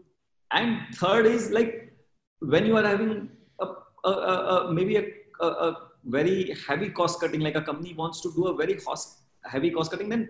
And 0.51 0.95
third 0.95 1.25
is 1.25 1.49
like 1.49 1.93
when 2.39 2.67
you 2.67 2.77
are 2.77 2.85
having 2.85 3.29
a, 3.59 3.67
a, 4.05 4.11
a, 4.11 4.73
maybe 4.73 4.97
a, 4.97 5.05
a 5.43 5.75
very 6.05 6.55
heavy 6.67 6.89
cost 6.89 7.19
cutting, 7.19 7.41
like 7.41 7.55
a 7.55 7.61
company 7.61 7.95
wants 7.95 8.21
to 8.21 8.31
do 8.35 8.47
a 8.47 8.55
very 8.55 8.75
cost, 8.75 9.23
heavy 9.43 9.71
cost 9.71 9.91
cutting, 9.91 10.09
then 10.09 10.29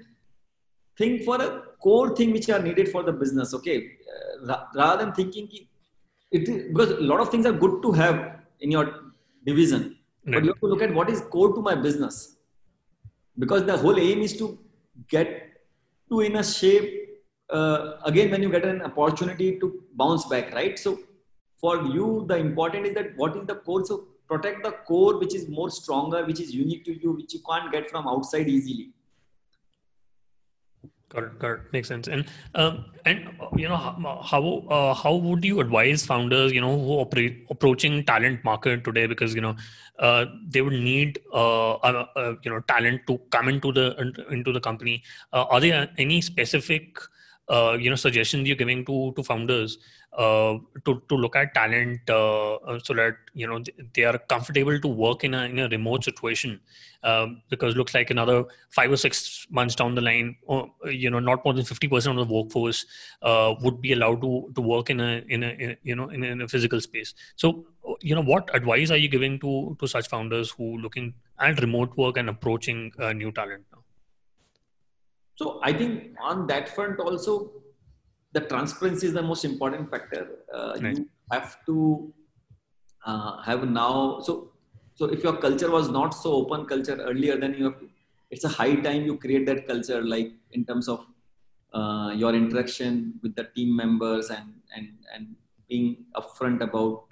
think 0.97 1.23
for 1.23 1.41
a 1.41 1.63
core 1.81 2.15
thing 2.15 2.31
which 2.31 2.49
are 2.49 2.59
needed 2.59 2.89
for 2.89 3.03
the 3.03 3.11
business. 3.11 3.53
Okay, 3.53 3.91
uh, 4.47 4.57
rather 4.75 5.05
than 5.05 5.13
thinking 5.13 5.49
it 6.31 6.45
because 6.73 6.91
a 6.91 7.01
lot 7.01 7.19
of 7.19 7.29
things 7.29 7.45
are 7.45 7.53
good 7.53 7.81
to 7.81 7.91
have 7.91 8.39
in 8.59 8.71
your 8.71 9.13
division, 9.45 9.97
right. 10.25 10.33
but 10.33 10.43
you 10.43 10.49
have 10.49 10.59
to 10.59 10.67
look 10.67 10.81
at 10.81 10.93
what 10.93 11.09
is 11.09 11.21
core 11.21 11.53
to 11.53 11.61
my 11.61 11.75
business. 11.75 12.35
Because 13.39 13.65
the 13.65 13.77
whole 13.77 13.99
aim 13.99 14.21
is 14.21 14.35
to 14.37 14.57
get 15.07 15.61
to 16.09 16.21
in 16.21 16.37
a 16.37 16.43
shape 16.43 17.19
uh, 17.49 17.97
again 18.03 18.31
when 18.31 18.41
you 18.41 18.49
get 18.49 18.65
an 18.65 18.81
opportunity 18.81 19.59
to 19.59 19.83
bounce 19.93 20.25
back 20.25 20.53
right? 20.53 20.77
So 20.79 20.99
for 21.61 21.83
you 21.83 22.25
the 22.27 22.37
important 22.37 22.87
is 22.87 22.95
that 22.95 23.15
what 23.15 23.35
is 23.37 23.45
the 23.45 23.55
core? 23.55 23.85
So 23.85 24.05
protect 24.27 24.63
the 24.63 24.71
core 24.71 25.19
which 25.19 25.35
is 25.35 25.47
more 25.47 25.69
stronger 25.69 26.25
which 26.25 26.39
is 26.39 26.53
unique 26.53 26.83
to 26.85 26.99
you 26.99 27.11
which 27.11 27.33
you 27.33 27.41
can't 27.49 27.71
get 27.71 27.89
from 27.89 28.07
outside 28.07 28.49
easily 28.49 28.89
Got 31.09 31.23
it, 31.23 31.39
got 31.39 31.51
it. 31.51 31.59
Makes 31.71 31.87
sense. 31.87 32.09
And 32.09 32.25
um, 32.55 32.85
and 33.05 33.29
you 33.55 33.69
know 33.69 33.77
how 33.77 34.65
uh, 34.69 34.93
how 34.93 35.15
would 35.15 35.45
you 35.45 35.61
advise 35.61 36.05
founders 36.05 36.51
you 36.51 36.59
know 36.59 36.77
who 36.77 36.99
operate 36.99 37.45
approaching 37.49 38.03
talent 38.03 38.43
market 38.43 38.83
today 38.83 39.07
because 39.07 39.33
you 39.33 39.39
know 39.39 39.55
uh, 39.99 40.25
they 40.49 40.61
would 40.61 40.73
need 40.73 41.19
uh, 41.33 41.75
uh, 41.75 42.05
uh 42.17 42.33
you 42.43 42.51
know 42.51 42.59
talent 42.67 43.07
to 43.07 43.17
come 43.29 43.47
into 43.47 43.71
the 43.71 43.95
into 44.31 44.51
the 44.51 44.59
company. 44.59 45.01
Uh, 45.31 45.45
are 45.45 45.61
there 45.61 45.89
any 45.97 46.19
specific 46.19 46.99
uh, 47.47 47.77
you 47.79 47.89
know 47.89 47.95
suggestions 47.95 48.45
you're 48.45 48.57
giving 48.57 48.83
to 48.83 49.13
to 49.15 49.23
founders 49.23 49.77
uh, 50.17 50.57
to 50.83 50.99
to 51.09 51.15
look 51.15 51.35
at 51.35 51.53
talent 51.53 52.09
uh, 52.09 52.55
uh 52.55 52.79
so 52.83 52.93
that 52.95 53.17
you 53.35 53.45
know 53.45 53.63
they 53.93 54.03
are 54.03 54.17
comfortable 54.17 54.79
to 54.79 54.87
work 54.87 55.23
in 55.23 55.35
a 55.35 55.43
in 55.43 55.59
a 55.59 55.69
remote 55.69 56.03
situation. 56.03 56.59
Um, 57.03 57.43
because 57.51 57.75
looks 57.75 57.93
like 57.93 58.09
another 58.09 58.45
five 58.71 58.91
or 58.91 58.97
six 58.97 59.45
months 59.51 59.75
down 59.75 59.93
the 59.93 60.01
line 60.01 60.35
or, 60.47 60.71
you 60.89 61.11
know 61.11 61.19
not 61.19 61.45
more 61.45 61.53
than 61.53 61.63
50% 61.63 62.19
of 62.19 62.27
the 62.27 62.33
workforce 62.33 62.87
uh, 63.21 63.53
would 63.61 63.79
be 63.79 63.93
allowed 63.93 64.19
to 64.21 64.51
to 64.55 64.61
work 64.61 64.89
in 64.89 64.99
a 64.99 65.23
in 65.29 65.43
a, 65.43 65.49
in 65.49 65.77
you 65.83 65.95
know 65.95 66.09
in 66.09 66.23
in 66.23 66.41
a, 66.41 66.47
physical 66.47 66.81
space. 66.81 67.13
So 67.35 67.67
you 68.01 68.15
know 68.15 68.23
what 68.23 68.49
advice 68.55 68.89
are 68.89 68.97
you 68.97 69.09
giving 69.09 69.39
to 69.41 69.77
to 69.79 69.87
such 69.87 70.07
founders 70.07 70.49
who 70.49 70.79
looking 70.79 71.13
at 71.39 71.61
remote 71.61 71.95
work 71.95 72.17
and 72.17 72.27
approaching 72.27 72.91
new 73.13 73.31
talent 73.31 73.65
now? 73.71 73.83
So 75.35 75.59
I 75.61 75.71
think 75.73 76.15
on 76.19 76.47
that 76.47 76.69
front 76.69 76.99
also, 76.99 77.51
the 78.37 78.45
transparency 78.53 79.07
is 79.07 79.13
the 79.13 79.25
most 79.31 79.45
important 79.45 79.89
factor. 79.91 80.23
Uh. 80.53 80.77
You 80.81 81.09
have 81.31 81.57
to 81.65 82.13
uh, 83.05 83.41
have 83.41 83.67
now. 83.69 84.19
So 84.21 84.51
so 84.95 85.05
if 85.05 85.23
your 85.23 85.37
culture 85.45 85.69
was 85.77 85.89
not 85.89 86.17
so 86.23 86.33
open 86.41 86.65
culture 86.65 86.97
earlier, 87.09 87.37
then 87.43 87.53
you 87.59 87.65
have 87.69 87.79
to. 87.79 87.89
It's 88.29 88.43
a 88.43 88.53
high 88.59 88.75
time 88.87 89.05
you 89.09 89.17
create 89.17 89.45
that 89.49 89.67
culture, 89.67 90.01
like 90.13 90.31
in 90.51 90.65
terms 90.65 90.89
of 90.93 91.05
uh, 91.73 92.11
your 92.21 92.33
interaction 92.35 93.13
with 93.23 93.35
the 93.35 93.45
team 93.55 93.75
members 93.75 94.29
and 94.29 94.53
and 94.75 94.89
and 95.13 95.35
being 95.69 95.87
upfront 96.15 96.61
about 96.61 97.05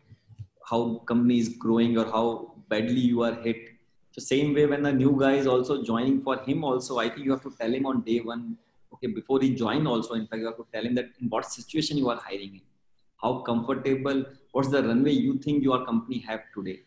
how 0.70 0.82
company 1.12 1.40
is 1.40 1.50
growing 1.64 1.98
or 2.02 2.06
how 2.18 2.28
badly 2.70 3.02
you 3.14 3.24
are 3.28 3.34
hit 3.46 3.58
so 4.12 4.22
same 4.28 4.54
way 4.58 4.66
when 4.72 4.86
a 4.92 4.94
new 5.00 5.12
guy 5.24 5.34
is 5.42 5.48
also 5.54 5.76
joining 5.90 6.22
for 6.28 6.36
him 6.46 6.64
also 6.70 6.98
i 7.04 7.08
think 7.10 7.26
you 7.26 7.34
have 7.36 7.44
to 7.48 7.54
tell 7.60 7.76
him 7.78 7.86
on 7.92 8.02
day 8.08 8.20
one 8.30 8.46
okay 8.96 9.12
before 9.20 9.40
he 9.42 9.50
join 9.64 9.88
also 9.94 10.16
in 10.16 10.28
fact 10.28 10.42
you 10.42 10.50
have 10.52 10.58
to 10.58 10.68
tell 10.74 10.86
him 10.90 10.96
that 10.96 11.10
in 11.22 11.30
what 11.30 11.46
situation 11.46 11.98
you 11.98 12.10
are 12.10 12.20
hiring 12.28 12.56
in? 12.60 12.66
How 13.22 13.40
comfortable 13.40 14.26
what's 14.52 14.70
the 14.70 14.84
runway 14.84 15.12
you 15.12 15.38
think 15.38 15.64
your 15.64 15.86
company 15.86 16.20
have 16.28 16.44
today? 16.56 16.80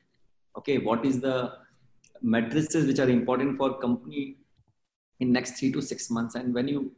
Okay 0.56 0.78
what 0.78 1.04
is 1.06 1.20
the 1.20 1.36
matrices 2.20 2.86
which 2.86 2.98
are 2.98 3.10
important 3.10 3.56
for 3.58 3.78
company 3.78 4.36
in 5.20 5.32
next 5.32 5.58
three 5.58 5.72
to 5.72 5.82
six 5.82 6.10
months? 6.10 6.34
And 6.34 6.54
when 6.54 6.68
you 6.68 6.92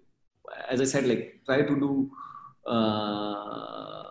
as 0.69 0.81
i 0.81 0.85
said 0.93 1.07
like 1.07 1.41
try 1.47 1.61
to 1.63 1.75
do 1.85 2.11
uh, 2.67 4.05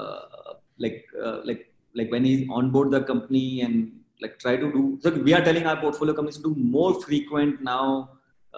uh, 0.00 0.54
like 0.78 1.04
uh, 1.24 1.38
like 1.44 1.72
like 1.94 2.10
when 2.10 2.24
he's 2.24 2.48
on 2.50 2.70
board 2.70 2.90
the 2.90 3.02
company 3.02 3.62
and 3.62 3.92
like 4.20 4.38
try 4.38 4.56
to 4.56 4.72
do 4.72 4.98
so 5.02 5.10
we 5.10 5.34
are 5.34 5.44
telling 5.48 5.66
our 5.66 5.76
portfolio 5.76 6.14
companies 6.14 6.36
to 6.36 6.42
do 6.42 6.54
more 6.78 7.00
frequent 7.02 7.60
now 7.62 8.10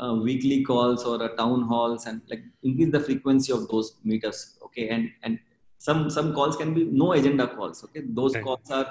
uh, 0.02 0.14
weekly 0.14 0.64
calls 0.64 1.04
or 1.04 1.22
uh, 1.22 1.28
town 1.36 1.62
halls 1.62 2.06
and 2.06 2.20
like 2.28 2.42
increase 2.62 2.92
the 2.92 3.00
frequency 3.00 3.52
of 3.52 3.68
those 3.68 3.96
meetups 4.06 4.62
okay? 4.64 4.88
And 4.88 5.10
and 5.22 5.38
some 5.78 6.10
some 6.10 6.34
calls 6.34 6.56
can 6.56 6.74
be 6.74 6.84
no 6.84 7.12
agenda 7.12 7.46
calls 7.46 7.84
okay? 7.84 8.02
Those 8.04 8.34
right. 8.34 8.44
calls 8.44 8.70
are 8.70 8.86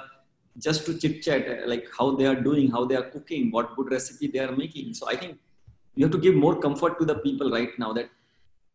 just 0.58 0.86
to 0.86 0.98
chit 0.98 1.22
chat 1.22 1.48
uh, 1.48 1.66
like 1.66 1.86
how 1.98 2.14
they 2.14 2.26
are 2.26 2.40
doing 2.48 2.70
how 2.70 2.84
they 2.84 2.96
are 2.96 3.08
cooking 3.10 3.50
what 3.50 3.74
good 3.76 3.90
recipe 3.90 4.28
they 4.28 4.38
are 4.38 4.54
making. 4.56 4.94
So 4.94 5.08
i 5.08 5.16
think 5.16 5.38
you 5.94 6.04
have 6.04 6.12
to 6.12 6.18
give 6.18 6.34
more 6.34 6.58
comfort 6.60 6.98
to 6.98 7.04
the 7.04 7.16
people 7.16 7.50
right 7.50 7.70
now 7.78 7.92
that 7.92 8.08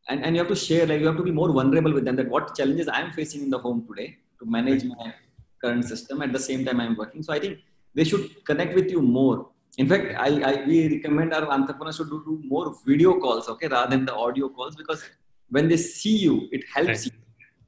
and, 0.09 0.23
and 0.23 0.35
you 0.35 0.41
have 0.41 0.49
to 0.49 0.55
share 0.55 0.85
like 0.87 0.99
you 0.99 1.07
have 1.07 1.17
to 1.17 1.23
be 1.23 1.31
more 1.31 1.51
vulnerable 1.51 1.93
with 1.93 2.05
them 2.05 2.15
that 2.15 2.29
what 2.29 2.55
challenges 2.55 2.87
i 2.87 2.99
am 3.01 3.11
facing 3.11 3.41
in 3.43 3.49
the 3.49 3.57
home 3.57 3.85
today 3.87 4.17
to 4.39 4.45
manage 4.45 4.83
my 4.85 5.13
current 5.61 5.85
system. 5.85 6.21
At 6.21 6.31
the 6.31 6.39
same 6.39 6.65
time 6.65 6.79
i'm 6.79 6.95
working. 6.95 7.23
So 7.23 7.33
i 7.33 7.39
think 7.39 7.59
they 7.93 8.03
should 8.03 8.45
connect 8.45 8.75
with 8.75 8.89
you 8.91 9.01
more 9.01 9.49
in 9.81 9.87
fact 9.91 10.05
i, 10.25 10.29
I 10.49 10.53
we 10.69 10.77
recommend 10.95 11.33
our 11.37 11.47
entrepreneurs 11.57 11.97
to 12.01 12.05
do, 12.11 12.17
do 12.27 12.35
more 12.53 12.65
video 12.85 13.11
calls 13.23 13.49
okay 13.53 13.67
rather 13.75 13.89
than 13.95 14.05
the 14.09 14.15
audio 14.25 14.49
calls 14.49 14.75
because 14.81 15.03
when 15.49 15.67
they 15.71 15.77
see 15.77 16.17
you 16.25 16.35
it 16.51 16.63
helps 16.75 16.89
right. 16.89 17.05
you. 17.05 17.11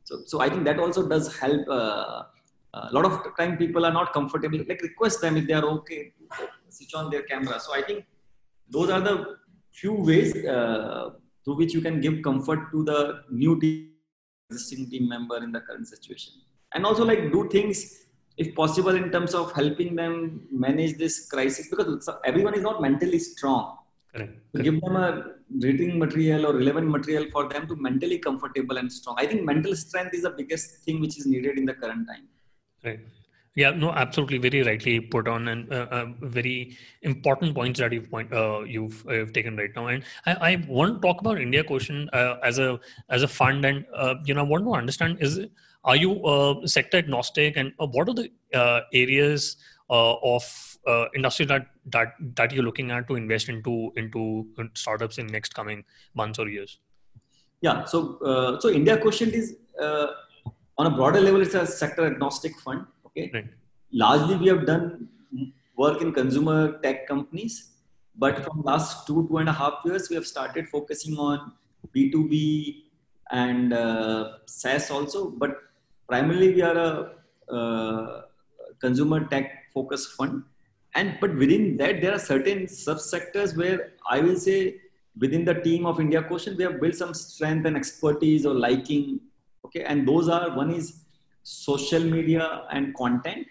So 0.09 0.15
so 0.31 0.41
i 0.45 0.49
think 0.51 0.63
that 0.69 0.79
also 0.85 1.01
does 1.13 1.25
help 1.43 1.63
uh, 1.79 2.23
a 2.73 2.93
lot 2.97 3.05
of 3.09 3.13
time 3.37 3.57
people 3.63 3.85
are 3.87 3.95
not 3.99 4.13
comfortable 4.17 4.59
like 4.71 4.81
request 4.89 5.21
them 5.21 5.37
if 5.41 5.45
they 5.47 5.57
are 5.59 5.67
okay 5.77 6.01
switch 6.69 6.93
on 6.93 7.09
their 7.11 7.23
camera. 7.23 7.59
So 7.59 7.73
i 7.79 7.81
think 7.81 8.05
those 8.69 8.89
are 8.89 9.01
the 9.01 9.15
few 9.79 9.93
ways 9.93 10.35
uh, 10.45 11.09
through 11.43 11.57
which 11.61 11.73
you 11.73 11.81
can 11.81 11.99
give 12.01 12.21
comfort 12.21 12.71
to 12.71 12.83
the 12.83 13.23
new 13.29 13.59
team, 13.59 13.89
existing 14.49 14.89
team 14.89 15.07
member 15.09 15.37
in 15.37 15.51
the 15.51 15.61
current 15.61 15.87
situation. 15.87 16.33
And 16.73 16.85
also 16.85 17.03
like 17.03 17.31
do 17.31 17.49
things 17.49 18.07
if 18.41 18.47
possible 18.61 18.95
in 19.01 19.07
terms 19.15 19.33
of 19.41 19.51
helping 19.59 19.91
them 20.01 20.15
manage 20.65 20.97
this 21.03 21.15
crisis 21.33 21.67
because 21.71 22.09
everyone 22.31 22.55
is 22.59 22.65
not 22.69 22.81
mentally 22.87 23.19
strong 23.19 23.77
Correct. 24.13 24.33
Give 24.65 24.81
them 24.81 24.95
a 24.97 25.09
reading 25.65 25.97
material 25.97 26.45
or 26.47 26.53
relevant 26.53 26.89
material 26.89 27.27
for 27.31 27.47
them 27.47 27.65
to 27.69 27.75
mentally 27.87 28.17
comfortable 28.27 28.77
and 28.81 28.91
strong 28.91 29.15
i 29.23 29.25
think 29.29 29.43
mental 29.51 29.75
strength 29.75 30.13
is 30.17 30.23
the 30.27 30.33
biggest 30.41 30.77
thing 30.85 30.99
which 31.03 31.17
is 31.19 31.25
needed 31.33 31.57
in 31.61 31.65
the 31.71 31.75
current 31.81 32.05
time 32.11 32.25
right 32.85 33.01
yeah, 33.53 33.71
no, 33.71 33.91
absolutely, 33.91 34.37
very 34.37 34.63
rightly 34.63 35.01
put 35.01 35.27
on, 35.27 35.49
and 35.49 35.71
uh, 35.73 35.87
uh, 35.91 36.05
very 36.21 36.77
important 37.01 37.53
points 37.53 37.81
that 37.81 37.91
you've 37.91 38.09
point 38.09 38.31
uh, 38.31 38.61
you've, 38.61 39.05
uh, 39.05 39.13
you've 39.13 39.33
taken 39.33 39.57
right 39.57 39.71
now. 39.75 39.87
And 39.87 40.03
I, 40.25 40.33
I, 40.33 40.65
want 40.69 41.01
to 41.01 41.05
talk 41.05 41.19
about 41.19 41.37
India 41.37 41.61
Quotient 41.61 42.13
uh, 42.13 42.37
as 42.43 42.59
a 42.59 42.79
as 43.09 43.23
a 43.23 43.27
fund, 43.27 43.65
and 43.65 43.85
uh, 43.93 44.15
you 44.23 44.33
know, 44.33 44.39
I 44.39 44.43
want 44.43 44.63
to 44.63 44.73
understand 44.73 45.17
is 45.19 45.41
are 45.83 45.95
you 45.95 46.23
uh, 46.25 46.65
sector 46.65 46.97
agnostic, 46.97 47.57
and 47.57 47.73
uh, 47.79 47.87
what 47.87 48.09
are 48.09 48.13
the 48.13 48.31
uh, 48.53 48.81
areas 48.93 49.57
of 49.89 50.43
industry 51.15 51.45
that 51.45 51.67
that 51.85 52.13
that 52.35 52.51
you're 52.53 52.63
looking 52.63 52.91
at 52.91 53.07
to 53.07 53.15
invest 53.15 53.49
into 53.49 53.91
into 53.97 54.47
startups 54.73 55.17
in 55.17 55.27
next 55.27 55.53
coming 55.53 55.83
months 56.13 56.39
or 56.39 56.47
years? 56.47 56.79
Yeah, 57.61 57.83
so 57.85 58.57
so 58.61 58.69
India 58.69 58.97
Quotient 58.97 59.33
is 59.33 59.55
on 60.77 60.87
a 60.87 60.89
broader 60.89 61.19
level, 61.19 61.41
it's 61.41 61.53
a 61.53 61.67
sector 61.67 62.05
agnostic 62.05 62.57
fund 62.59 62.85
Okay. 63.11 63.29
Right. 63.33 63.47
Largely, 63.91 64.35
we 64.37 64.47
have 64.47 64.65
done 64.65 65.09
work 65.75 66.01
in 66.01 66.13
consumer 66.13 66.79
tech 66.81 67.07
companies, 67.07 67.71
but 68.15 68.43
from 68.43 68.61
last 68.63 69.05
two 69.05 69.27
two 69.27 69.37
and 69.37 69.49
a 69.49 69.53
half 69.53 69.81
years, 69.85 70.09
we 70.09 70.15
have 70.15 70.25
started 70.25 70.69
focusing 70.69 71.17
on 71.17 71.51
B 71.91 72.09
two 72.09 72.27
B 72.29 72.85
and 73.31 73.73
uh, 73.73 74.37
SaaS 74.45 74.89
also. 74.91 75.29
But 75.31 75.57
primarily, 76.11 76.53
we 76.55 76.61
are 76.61 76.77
a 76.87 76.91
uh, 77.57 78.21
consumer 78.85 79.19
tech 79.33 79.45
focused 79.73 80.09
fund, 80.17 80.43
and 80.95 81.17
but 81.21 81.35
within 81.43 81.77
that, 81.81 82.01
there 82.01 82.13
are 82.13 82.23
certain 82.31 82.63
subsectors 82.85 83.55
where 83.61 83.93
I 84.09 84.19
will 84.25 84.39
say 84.47 84.57
within 85.23 85.45
the 85.45 85.55
team 85.67 85.85
of 85.85 86.01
India 86.05 86.23
Quotient, 86.23 86.57
we 86.57 86.65
have 86.69 86.79
built 86.81 86.95
some 87.03 87.13
strength 87.13 87.65
and 87.65 87.77
expertise 87.77 88.45
or 88.45 88.53
liking. 88.53 89.21
Okay, 89.65 89.83
and 89.83 90.07
those 90.07 90.27
are 90.27 90.55
one 90.55 90.71
is 90.79 90.91
social 91.43 92.03
media 92.03 92.63
and 92.71 92.95
content 92.95 93.47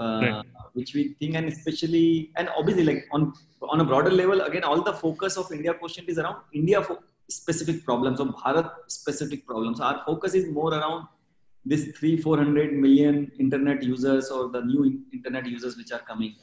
uh, 0.00 0.20
right. 0.22 0.44
which 0.72 0.94
we 0.94 1.14
think 1.18 1.34
and 1.34 1.48
especially 1.48 2.30
and 2.36 2.48
obviously 2.58 2.84
like 2.84 3.06
on 3.12 3.32
on 3.62 3.80
a 3.80 3.84
broader 3.84 4.10
level 4.10 4.42
again 4.42 4.64
all 4.64 4.82
the 4.82 4.92
focus 4.92 5.36
of 5.42 5.50
india 5.50 5.72
quotient 5.72 6.08
is 6.08 6.18
around 6.18 6.36
india 6.52 6.84
specific 7.28 7.82
problems 7.84 8.20
or 8.20 8.26
bharat 8.40 8.70
specific 8.88 9.46
problems 9.46 9.80
our 9.80 10.02
focus 10.08 10.34
is 10.40 10.46
more 10.58 10.72
around 10.74 11.06
this 11.64 11.84
3 11.98 12.16
400 12.20 12.72
million 12.84 13.30
internet 13.44 13.82
users 13.82 14.30
or 14.30 14.42
the 14.56 14.62
new 14.72 14.82
internet 15.12 15.46
users 15.46 15.76
which 15.76 15.92
are 15.96 16.04
coming 16.10 16.34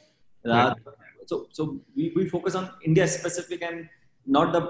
so 1.30 1.36
so 1.56 1.80
we, 1.96 2.12
we 2.16 2.24
focus 2.34 2.54
on 2.60 2.64
india 2.88 3.06
specific 3.18 3.62
and 3.68 3.88
not 4.36 4.52
the 4.56 4.62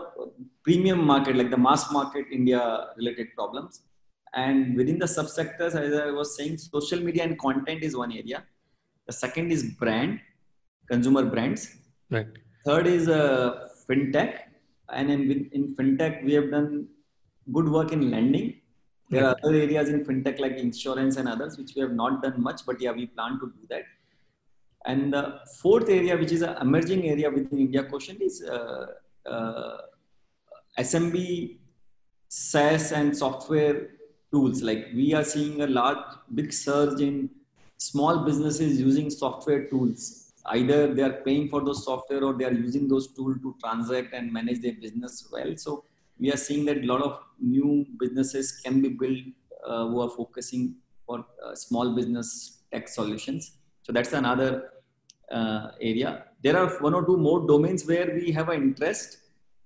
premium 0.66 1.00
market 1.12 1.34
like 1.40 1.50
the 1.56 1.62
mass 1.68 1.84
market 1.98 2.26
india 2.38 2.62
related 3.00 3.28
problems 3.38 3.82
and 4.34 4.76
within 4.76 4.98
the 4.98 5.06
subsectors, 5.06 5.74
as 5.74 5.92
I 5.94 6.10
was 6.10 6.36
saying, 6.36 6.58
social 6.58 7.00
media 7.00 7.24
and 7.24 7.38
content 7.38 7.82
is 7.82 7.96
one 7.96 8.12
area. 8.12 8.44
The 9.06 9.12
second 9.12 9.52
is 9.52 9.62
brand, 9.62 10.20
consumer 10.88 11.24
brands. 11.24 11.76
Right. 12.10 12.28
Third 12.64 12.86
is 12.86 13.08
uh, 13.08 13.68
fintech. 13.88 14.38
And 14.88 15.10
in, 15.10 15.50
in 15.52 15.74
fintech, 15.76 16.24
we 16.24 16.32
have 16.34 16.50
done 16.50 16.88
good 17.52 17.68
work 17.68 17.92
in 17.92 18.10
lending. 18.10 18.61
There 19.12 19.26
are 19.26 19.36
other 19.44 19.54
areas 19.54 19.90
in 19.90 20.04
fintech 20.06 20.38
like 20.40 20.56
insurance 20.56 21.18
and 21.18 21.28
others, 21.28 21.58
which 21.58 21.72
we 21.76 21.82
have 21.82 21.92
not 21.92 22.22
done 22.22 22.42
much, 22.42 22.62
but 22.64 22.80
yeah, 22.80 22.92
we 22.92 23.06
plan 23.06 23.38
to 23.40 23.46
do 23.46 23.66
that. 23.68 23.82
And 24.86 25.12
the 25.12 25.40
fourth 25.60 25.90
area, 25.90 26.16
which 26.16 26.32
is 26.32 26.40
an 26.40 26.56
emerging 26.62 27.06
area 27.08 27.30
within 27.30 27.58
India 27.58 27.84
Quotient, 27.84 28.22
is 28.22 28.42
uh, 28.42 28.86
uh, 29.26 29.76
SMB, 30.78 31.58
SaaS, 32.28 32.92
and 32.92 33.14
software 33.14 33.90
tools. 34.32 34.62
Like 34.62 34.88
we 34.94 35.12
are 35.12 35.24
seeing 35.24 35.60
a 35.60 35.66
large, 35.66 35.98
big 36.34 36.50
surge 36.50 37.02
in 37.02 37.28
small 37.76 38.24
businesses 38.24 38.80
using 38.80 39.10
software 39.10 39.66
tools. 39.66 40.32
Either 40.46 40.92
they 40.94 41.02
are 41.02 41.18
paying 41.26 41.50
for 41.50 41.62
those 41.62 41.84
software 41.84 42.24
or 42.24 42.32
they 42.32 42.46
are 42.46 42.58
using 42.66 42.88
those 42.88 43.12
tools 43.12 43.36
to 43.42 43.54
transact 43.62 44.14
and 44.14 44.32
manage 44.32 44.62
their 44.62 44.72
business 44.72 45.28
well. 45.30 45.54
So 45.56 45.84
we 46.22 46.30
are 46.34 46.40
seeing 46.46 46.64
that 46.68 46.78
a 46.84 46.86
lot 46.92 47.02
of 47.08 47.14
new 47.54 47.70
businesses 48.02 48.46
can 48.64 48.80
be 48.84 48.90
built 49.02 49.24
uh, 49.68 49.86
who 49.88 50.00
are 50.04 50.10
focusing 50.20 50.76
for 51.06 51.18
uh, 51.44 51.54
small 51.54 51.94
business 51.98 52.28
tech 52.72 52.88
solutions. 52.88 53.42
So 53.82 53.92
that's 53.92 54.12
another 54.12 54.50
uh, 55.36 55.68
area. 55.80 56.10
There 56.44 56.56
are 56.56 56.68
one 56.86 56.94
or 56.94 57.04
two 57.04 57.16
more 57.16 57.40
domains 57.46 57.86
where 57.86 58.08
we 58.14 58.30
have 58.32 58.48
an 58.48 58.62
interest, 58.62 59.18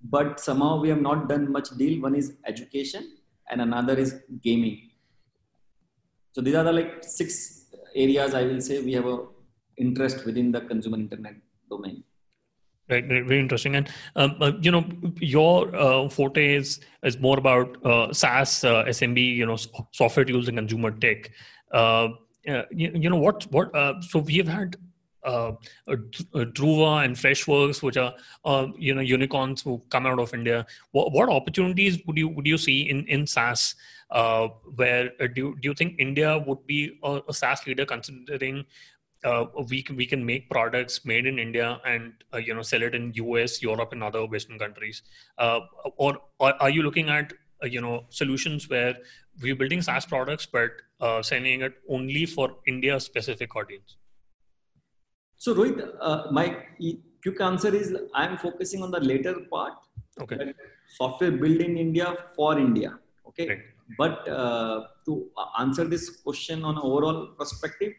but 0.03 0.41
somehow 0.41 0.81
we 0.81 0.89
have 0.89 1.01
not 1.01 1.29
done 1.29 1.53
much 1.53 1.71
deal. 1.77 2.01
One 2.01 2.15
is 2.15 2.35
education 2.47 3.03
and 3.51 3.61
another 3.61 3.95
is 4.05 4.15
gaming. 4.43 4.91
So 6.33 6.41
these 6.41 6.55
are 6.55 6.65
the 6.65 6.73
like 6.73 6.93
six 7.03 7.67
areas 7.95 8.35
I 8.35 8.45
will 8.45 8.61
say 8.61 8.83
we 8.83 8.93
have 8.95 9.07
a 9.07 9.19
interest 9.77 10.25
within 10.25 10.53
the 10.53 10.63
consumer 10.63 10.97
internet 10.97 11.37
domain. 11.71 12.03
Right, 12.89 13.05
very 13.05 13.41
interesting. 13.41 13.75
And 13.75 13.89
um, 14.15 14.37
uh, 14.41 14.53
you 14.61 14.71
know, 14.71 14.85
your 15.19 15.75
uh, 15.75 16.09
forte 16.09 16.55
is 16.55 16.79
is 17.03 17.19
more 17.19 17.37
about 17.37 17.85
uh, 17.85 18.13
SaaS, 18.13 18.63
uh, 18.63 18.85
SMB, 18.85 19.35
you 19.35 19.45
know, 19.45 19.57
software 19.91 20.25
tools 20.25 20.47
and 20.47 20.57
consumer 20.57 20.93
tech. 20.93 21.33
Uh, 21.73 22.09
you, 22.45 22.93
you, 22.95 23.11
know 23.11 23.17
what? 23.17 23.45
What? 23.51 23.75
Uh, 23.75 24.01
so 24.01 24.21
we 24.21 24.37
have 24.37 24.47
had 24.47 24.77
uh, 25.25 25.53
Druva 25.89 27.05
and 27.05 27.17
Freshworks, 27.17 27.83
which 27.83 27.97
are 27.97 28.15
uh, 28.45 28.69
you 28.79 28.95
know 28.95 29.01
unicorns 29.01 29.63
who 29.63 29.83
come 29.91 30.07
out 30.07 30.21
of 30.21 30.33
India. 30.33 30.65
What, 30.93 31.13
what 31.13 31.29
opportunities 31.29 31.99
would 32.07 32.17
you 32.17 32.29
would 32.29 32.47
you 32.47 32.57
see 32.57 32.83
in 32.83 33.05
in 33.09 33.27
SaaS? 33.27 33.75
Uh, 34.09 34.47
where 34.77 35.11
uh, 35.19 35.27
do 35.27 35.57
do 35.57 35.69
you 35.69 35.75
think 35.75 35.97
India 35.99 36.39
would 36.47 36.65
be 36.67 36.97
a, 37.03 37.21
a 37.29 37.35
SaaS 37.35 37.67
leader, 37.67 37.85
considering 37.85 38.65
uh, 39.27 39.45
we 39.69 39.83
can 39.83 39.97
we 39.97 40.07
can 40.07 40.25
make 40.25 40.49
products 40.49 41.05
made 41.05 41.27
in 41.27 41.39
India 41.39 41.81
and 41.85 42.13
uh, 42.33 42.39
you 42.39 42.55
know 42.55 42.63
sell 42.63 42.83
it 42.89 42.95
in 42.95 43.13
US, 43.15 43.61
Europe, 43.63 43.93
and 43.93 44.03
other 44.03 44.25
Western 44.27 44.59
countries? 44.59 45.03
Uh, 45.37 45.61
or, 45.97 46.19
or, 46.39 46.55
are 46.63 46.71
you 46.71 46.83
looking 46.83 47.09
at 47.09 47.33
uh, 47.63 47.67
you 47.67 47.81
know 47.81 48.05
solutions 48.09 48.69
where 48.71 48.95
we're 49.43 49.57
building 49.57 49.83
SaaS 49.83 50.07
products 50.07 50.47
but 50.47 50.71
uh, 51.01 51.23
sending 51.23 51.63
it 51.63 51.75
only 51.89 52.25
for 52.25 52.57
India 52.67 52.99
specific 53.01 53.57
audience? 53.57 53.97
So 55.39 55.55
Rohit, 55.55 55.87
uh, 56.01 56.25
my 56.31 56.57
quick 57.23 57.41
answer 57.41 57.75
is 57.75 57.95
I'm 58.15 58.39
focusing 58.39 58.83
on 58.83 58.91
the 58.91 59.01
later 59.01 59.35
part. 59.51 59.75
Okay. 60.21 60.55
Software 60.97 61.33
built 61.33 61.61
in 61.61 61.77
India 61.77 62.15
for 62.37 62.59
India. 62.59 62.99
Okay. 63.29 63.49
Right. 63.49 63.59
But 63.99 64.29
uh, 64.29 64.87
to 65.05 65.29
answer 65.59 65.85
this 65.85 66.11
question 66.23 66.65
on 66.65 66.77
an 66.77 66.81
overall 66.83 67.29
perspective, 67.39 67.93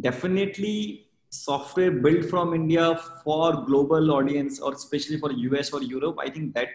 definitely 0.00 1.08
software 1.30 1.90
built 1.90 2.26
from 2.26 2.54
India 2.54 3.00
for 3.24 3.64
global 3.64 4.12
audience 4.12 4.60
or 4.60 4.72
especially 4.74 5.18
for 5.18 5.32
US 5.32 5.72
or 5.72 5.82
Europe, 5.82 6.16
I 6.20 6.28
think 6.28 6.54
that 6.54 6.68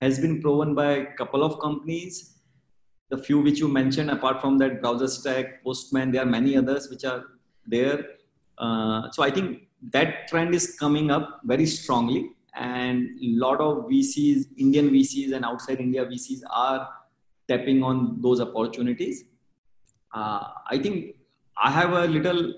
has 0.00 0.18
been 0.18 0.40
proven 0.40 0.74
by 0.74 0.92
a 0.92 1.14
couple 1.14 1.44
of 1.44 1.60
companies. 1.60 2.38
The 3.10 3.18
few 3.18 3.40
which 3.40 3.58
you 3.58 3.68
mentioned, 3.68 4.10
apart 4.10 4.40
from 4.40 4.56
that, 4.58 4.80
BrowserStack, 4.80 5.62
Postman, 5.64 6.12
there 6.12 6.22
are 6.22 6.26
many 6.26 6.56
others 6.56 6.88
which 6.88 7.04
are 7.04 7.24
there. 7.66 8.06
Uh, 8.56 9.10
so 9.10 9.22
I 9.22 9.30
think 9.30 9.68
that 9.92 10.28
trend 10.28 10.54
is 10.54 10.76
coming 10.78 11.10
up 11.10 11.40
very 11.44 11.66
strongly, 11.66 12.30
and 12.54 13.08
a 13.20 13.38
lot 13.38 13.60
of 13.60 13.84
VCs, 13.90 14.46
Indian 14.56 14.90
VCs, 14.90 15.34
and 15.34 15.44
outside 15.44 15.80
India 15.80 16.04
VCs 16.06 16.40
are 16.50 16.88
tapping 17.48 17.82
on 17.82 18.20
those 18.22 18.40
opportunities. 18.40 19.24
Uh, 20.14 20.44
I 20.68 20.78
think 20.78 21.16
I 21.60 21.70
have 21.70 21.92
a 21.92 22.06
little 22.06 22.54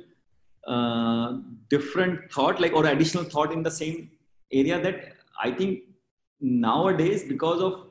uh, 0.66 1.38
different 1.68 2.32
thought, 2.32 2.60
like 2.60 2.72
or 2.72 2.86
additional 2.86 3.24
thought 3.24 3.52
in 3.52 3.62
the 3.62 3.70
same 3.70 4.10
area 4.52 4.80
that 4.80 5.14
I 5.42 5.50
think 5.50 5.80
nowadays 6.40 7.24
because 7.24 7.60
of 7.60 7.86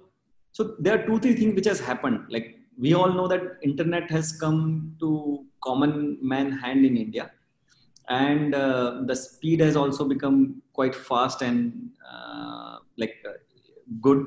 so 0.54 0.76
there 0.80 1.00
are 1.00 1.06
two 1.06 1.20
three 1.20 1.36
things 1.36 1.56
which 1.56 1.66
has 1.66 1.80
happened. 1.80 2.26
Like 2.30 2.58
we 2.78 2.94
all 2.94 3.12
know 3.14 3.28
that 3.28 3.42
internet 3.62 4.10
has 4.12 4.32
come 4.40 4.96
to 5.00 5.46
common 5.64 6.18
man 6.22 6.52
hand 6.52 6.86
in 6.86 6.98
India, 6.98 7.32
and 8.10 8.56
uh, 8.56 9.02
the 9.06 9.16
speed 9.16 9.60
has 9.62 9.76
also 9.76 10.06
become 10.06 10.62
quite 10.74 10.96
fast 10.96 11.42
and 11.42 11.92
uh, 12.10 12.78
like 12.98 13.16
uh, 13.28 13.34
good, 14.02 14.26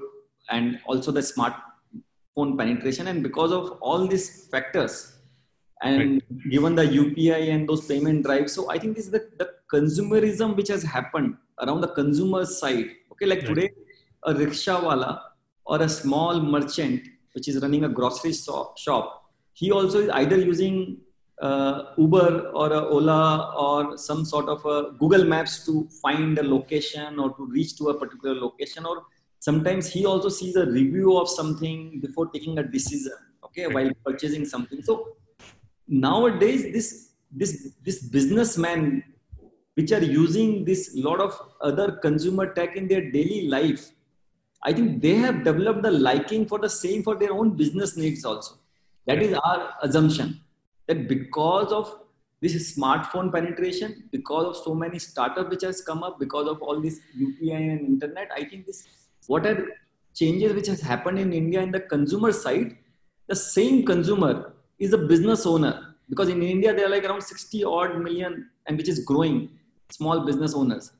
and 0.51 0.81
also 0.87 1.13
the 1.13 1.21
smartphone 1.21 2.59
penetration. 2.59 3.07
And 3.09 3.23
because 3.23 3.53
of 3.53 3.73
all 3.81 4.07
these 4.07 4.49
factors, 4.49 5.14
and 5.85 5.99
right. 5.99 6.51
given 6.51 6.75
the 6.75 6.85
UPI 6.85 7.53
and 7.55 7.69
those 7.69 7.87
payment 7.87 8.25
drives. 8.25 8.53
So 8.53 8.71
I 8.71 8.79
think 8.79 8.97
this 8.97 9.07
is 9.07 9.13
the, 9.13 9.29
the 9.39 9.51
consumerism 9.73 10.57
which 10.57 10.69
has 10.69 10.83
happened 10.83 11.37
around 11.61 11.81
the 11.83 11.89
consumer 11.89 12.45
side. 12.45 12.87
Okay, 13.13 13.27
like 13.27 13.41
right. 13.41 13.49
today, 13.49 13.71
a 14.25 14.35
rickshaw 14.35 14.83
wala 14.83 15.33
or 15.67 15.83
a 15.83 15.89
small 15.89 16.41
merchant 16.41 17.03
which 17.33 17.49
is 17.49 17.61
running 17.61 17.85
a 17.85 17.89
grocery 17.89 18.33
shop, 18.33 19.25
he 19.53 19.71
also 19.71 19.99
is 20.01 20.11
either 20.11 20.39
using 20.39 20.99
uh, 21.43 21.95
Uber 21.99 22.51
or 22.55 22.73
Ola 22.73 23.55
or 23.59 23.99
some 23.99 24.25
sort 24.25 24.49
of 24.49 24.65
a 24.65 24.93
Google 24.99 25.25
Maps 25.25 25.67
to 25.67 25.89
find 26.01 26.39
a 26.39 26.43
location 26.43 27.19
or 27.19 27.35
to 27.35 27.47
reach 27.47 27.77
to 27.79 27.89
a 27.89 27.99
particular 27.99 28.35
location 28.35 28.87
or 28.87 29.03
sometimes 29.41 29.89
he 29.89 30.07
also 30.07 30.29
sees 30.29 30.55
a 30.57 30.67
review 30.67 31.17
of 31.19 31.29
something 31.29 32.01
before 32.01 32.27
taking 32.29 32.59
a 32.59 32.63
decision 32.63 33.13
okay 33.45 33.67
while 33.67 33.91
purchasing 34.07 34.45
something 34.45 34.81
so 34.83 35.17
nowadays 35.89 36.63
this 36.73 37.11
this 37.31 37.75
this 37.83 38.03
businessmen 38.03 39.03
which 39.75 39.91
are 39.93 40.03
using 40.03 40.65
this 40.65 40.93
lot 40.95 41.21
of 41.21 41.41
other 41.61 41.93
consumer 41.93 42.53
tech 42.55 42.77
in 42.77 42.87
their 42.89 43.11
daily 43.11 43.49
life 43.49 43.91
i 44.63 44.73
think 44.73 45.03
they 45.03 45.15
have 45.15 45.45
developed 45.45 45.83
the 45.83 45.91
liking 45.91 46.47
for 46.47 46.59
the 46.59 46.69
same 46.69 47.03
for 47.03 47.17
their 47.17 47.33
own 47.33 47.57
business 47.57 47.97
needs 47.97 48.25
also. 48.25 48.55
That 49.07 49.23
is 49.23 49.35
our 49.35 49.75
assumption. 49.83 50.41
That 50.87 51.09
because 51.09 51.73
of 51.73 51.99
this 52.45 52.77
smartphone 52.77 53.33
penetration 53.33 54.05
because 54.13 54.47
of 54.47 54.57
so 54.65 54.75
many 54.75 54.99
startup 54.99 55.49
which 55.49 55.63
has 55.63 55.81
come 55.81 56.03
up 56.03 56.19
because 56.19 56.47
of 56.47 56.61
all 56.61 56.81
this 56.81 57.01
upi 57.19 57.53
and 57.59 57.87
internet 57.93 58.29
i 58.37 58.45
think 58.45 58.67
this 58.67 58.87
what 59.27 59.47
are 59.47 59.67
changes 60.15 60.53
which 60.53 60.67
has 60.67 60.81
happened 60.81 61.19
in 61.19 61.33
india 61.33 61.63
in 61.67 61.71
the 61.77 61.81
consumer 61.95 62.33
side 62.33 62.77
the 63.29 63.39
same 63.45 63.79
consumer 63.93 64.54
is 64.79 64.93
a 64.93 64.99
business 64.99 65.47
owner 65.47 65.95
because 66.09 66.29
in 66.29 66.43
India 66.43 66.75
there 66.75 66.87
are 66.87 66.91
like 66.91 67.05
around 67.05 67.23
60 67.23 67.65
odd 67.65 68.03
million 68.03 68.51
and 68.67 68.77
which 68.77 68.89
is 68.89 69.01
growing 69.01 69.51
small 69.91 70.21
business 70.21 70.55
owners. 70.55 70.93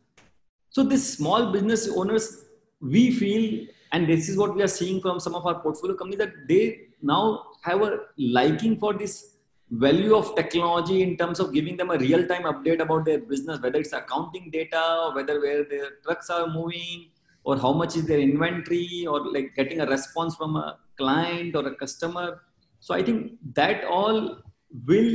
So 0.71 0.83
these 0.83 1.17
small 1.17 1.53
business 1.53 1.89
owners, 1.89 2.45
we 2.81 3.11
feel, 3.13 3.67
and 3.93 4.09
this 4.09 4.29
is 4.29 4.37
what 4.37 4.55
we 4.55 4.63
are 4.63 4.69
seeing 4.69 5.01
from 5.01 5.21
some 5.21 5.35
of 5.35 5.47
our 5.47 5.61
portfolio 5.61 5.97
companies 5.97 6.19
that 6.19 6.33
they 6.49 6.89
now 7.01 7.45
have 7.63 7.83
a 7.83 7.99
liking 8.19 8.79
for 8.79 8.93
this 8.93 9.37
value 9.71 10.15
of 10.15 10.35
technology 10.37 11.03
in 11.03 11.17
terms 11.17 11.41
of 11.41 11.53
giving 11.53 11.77
them 11.77 11.91
a 11.91 11.99
real-time 11.99 12.43
update 12.43 12.81
about 12.81 13.05
their 13.05 13.19
business, 13.19 13.61
whether 13.61 13.79
it's 13.79 13.93
accounting 13.93 14.51
data 14.51 14.99
or 15.03 15.15
whether 15.15 15.41
where 15.41 15.65
their 15.65 15.91
trucks 16.05 16.29
are 16.31 16.47
moving 16.49 17.09
or 17.45 17.57
how 17.57 17.73
much 17.73 17.97
is 17.97 18.07
their 18.07 18.19
inventory 18.19 19.07
or 19.09 19.33
like 19.33 19.55
getting 19.55 19.81
a 19.81 19.87
response 19.87 20.35
from 20.37 20.57
a 20.57 20.79
client 20.97 21.55
or 21.57 21.67
a 21.67 21.75
customer 21.75 22.41
so 22.85 22.93
I 22.93 23.03
think 23.03 23.39
that 23.55 23.85
all 23.85 24.43
will 24.87 25.13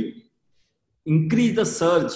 increase 1.06 1.54
the 1.54 1.64
surge 1.64 2.14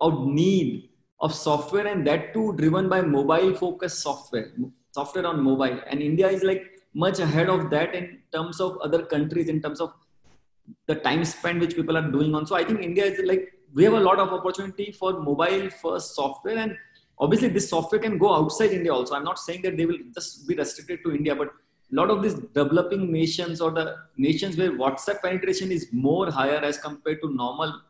of 0.00 0.24
need 0.24 0.90
of 1.20 1.34
software 1.34 1.88
and 1.88 2.06
that 2.06 2.32
too 2.32 2.54
driven 2.58 2.88
by 2.88 3.00
mobile 3.00 3.54
focused 3.56 3.98
software, 4.02 4.52
software 4.92 5.26
on 5.26 5.42
mobile. 5.42 5.80
And 5.88 6.00
India 6.00 6.28
is 6.28 6.44
like 6.44 6.62
much 6.94 7.18
ahead 7.18 7.48
of 7.48 7.70
that 7.70 7.92
in 7.92 8.20
terms 8.32 8.60
of 8.60 8.78
other 8.82 9.02
countries, 9.04 9.48
in 9.48 9.60
terms 9.60 9.80
of 9.80 9.92
the 10.86 10.94
time 10.94 11.24
spent 11.24 11.58
which 11.58 11.74
people 11.74 11.96
are 11.96 12.08
doing 12.12 12.32
on. 12.32 12.46
So 12.46 12.54
I 12.54 12.62
think 12.62 12.80
India 12.80 13.04
is 13.04 13.18
like, 13.24 13.52
we 13.74 13.82
have 13.82 13.94
a 13.94 14.00
lot 14.08 14.20
of 14.20 14.28
opportunity 14.28 14.92
for 14.92 15.18
mobile 15.18 15.70
first 15.82 16.14
software 16.14 16.58
and 16.58 16.76
obviously 17.18 17.48
this 17.48 17.68
software 17.68 18.00
can 18.00 18.16
go 18.16 18.32
outside 18.32 18.70
India 18.70 18.94
also. 18.94 19.16
I'm 19.16 19.24
not 19.24 19.40
saying 19.40 19.62
that 19.62 19.76
they 19.76 19.86
will 19.86 19.98
just 20.14 20.46
be 20.46 20.54
restricted 20.54 21.00
to 21.04 21.16
India, 21.16 21.34
but 21.34 21.48
a 21.92 21.94
lot 21.94 22.10
of 22.10 22.22
these 22.22 22.34
developing 22.54 23.12
nations 23.12 23.60
or 23.60 23.70
the 23.70 23.96
nations 24.16 24.56
where 24.56 24.72
WhatsApp 24.72 25.22
penetration 25.22 25.70
is 25.70 25.88
more 25.92 26.30
higher 26.30 26.58
as 26.58 26.78
compared 26.78 27.20
to 27.22 27.32
normal 27.34 27.80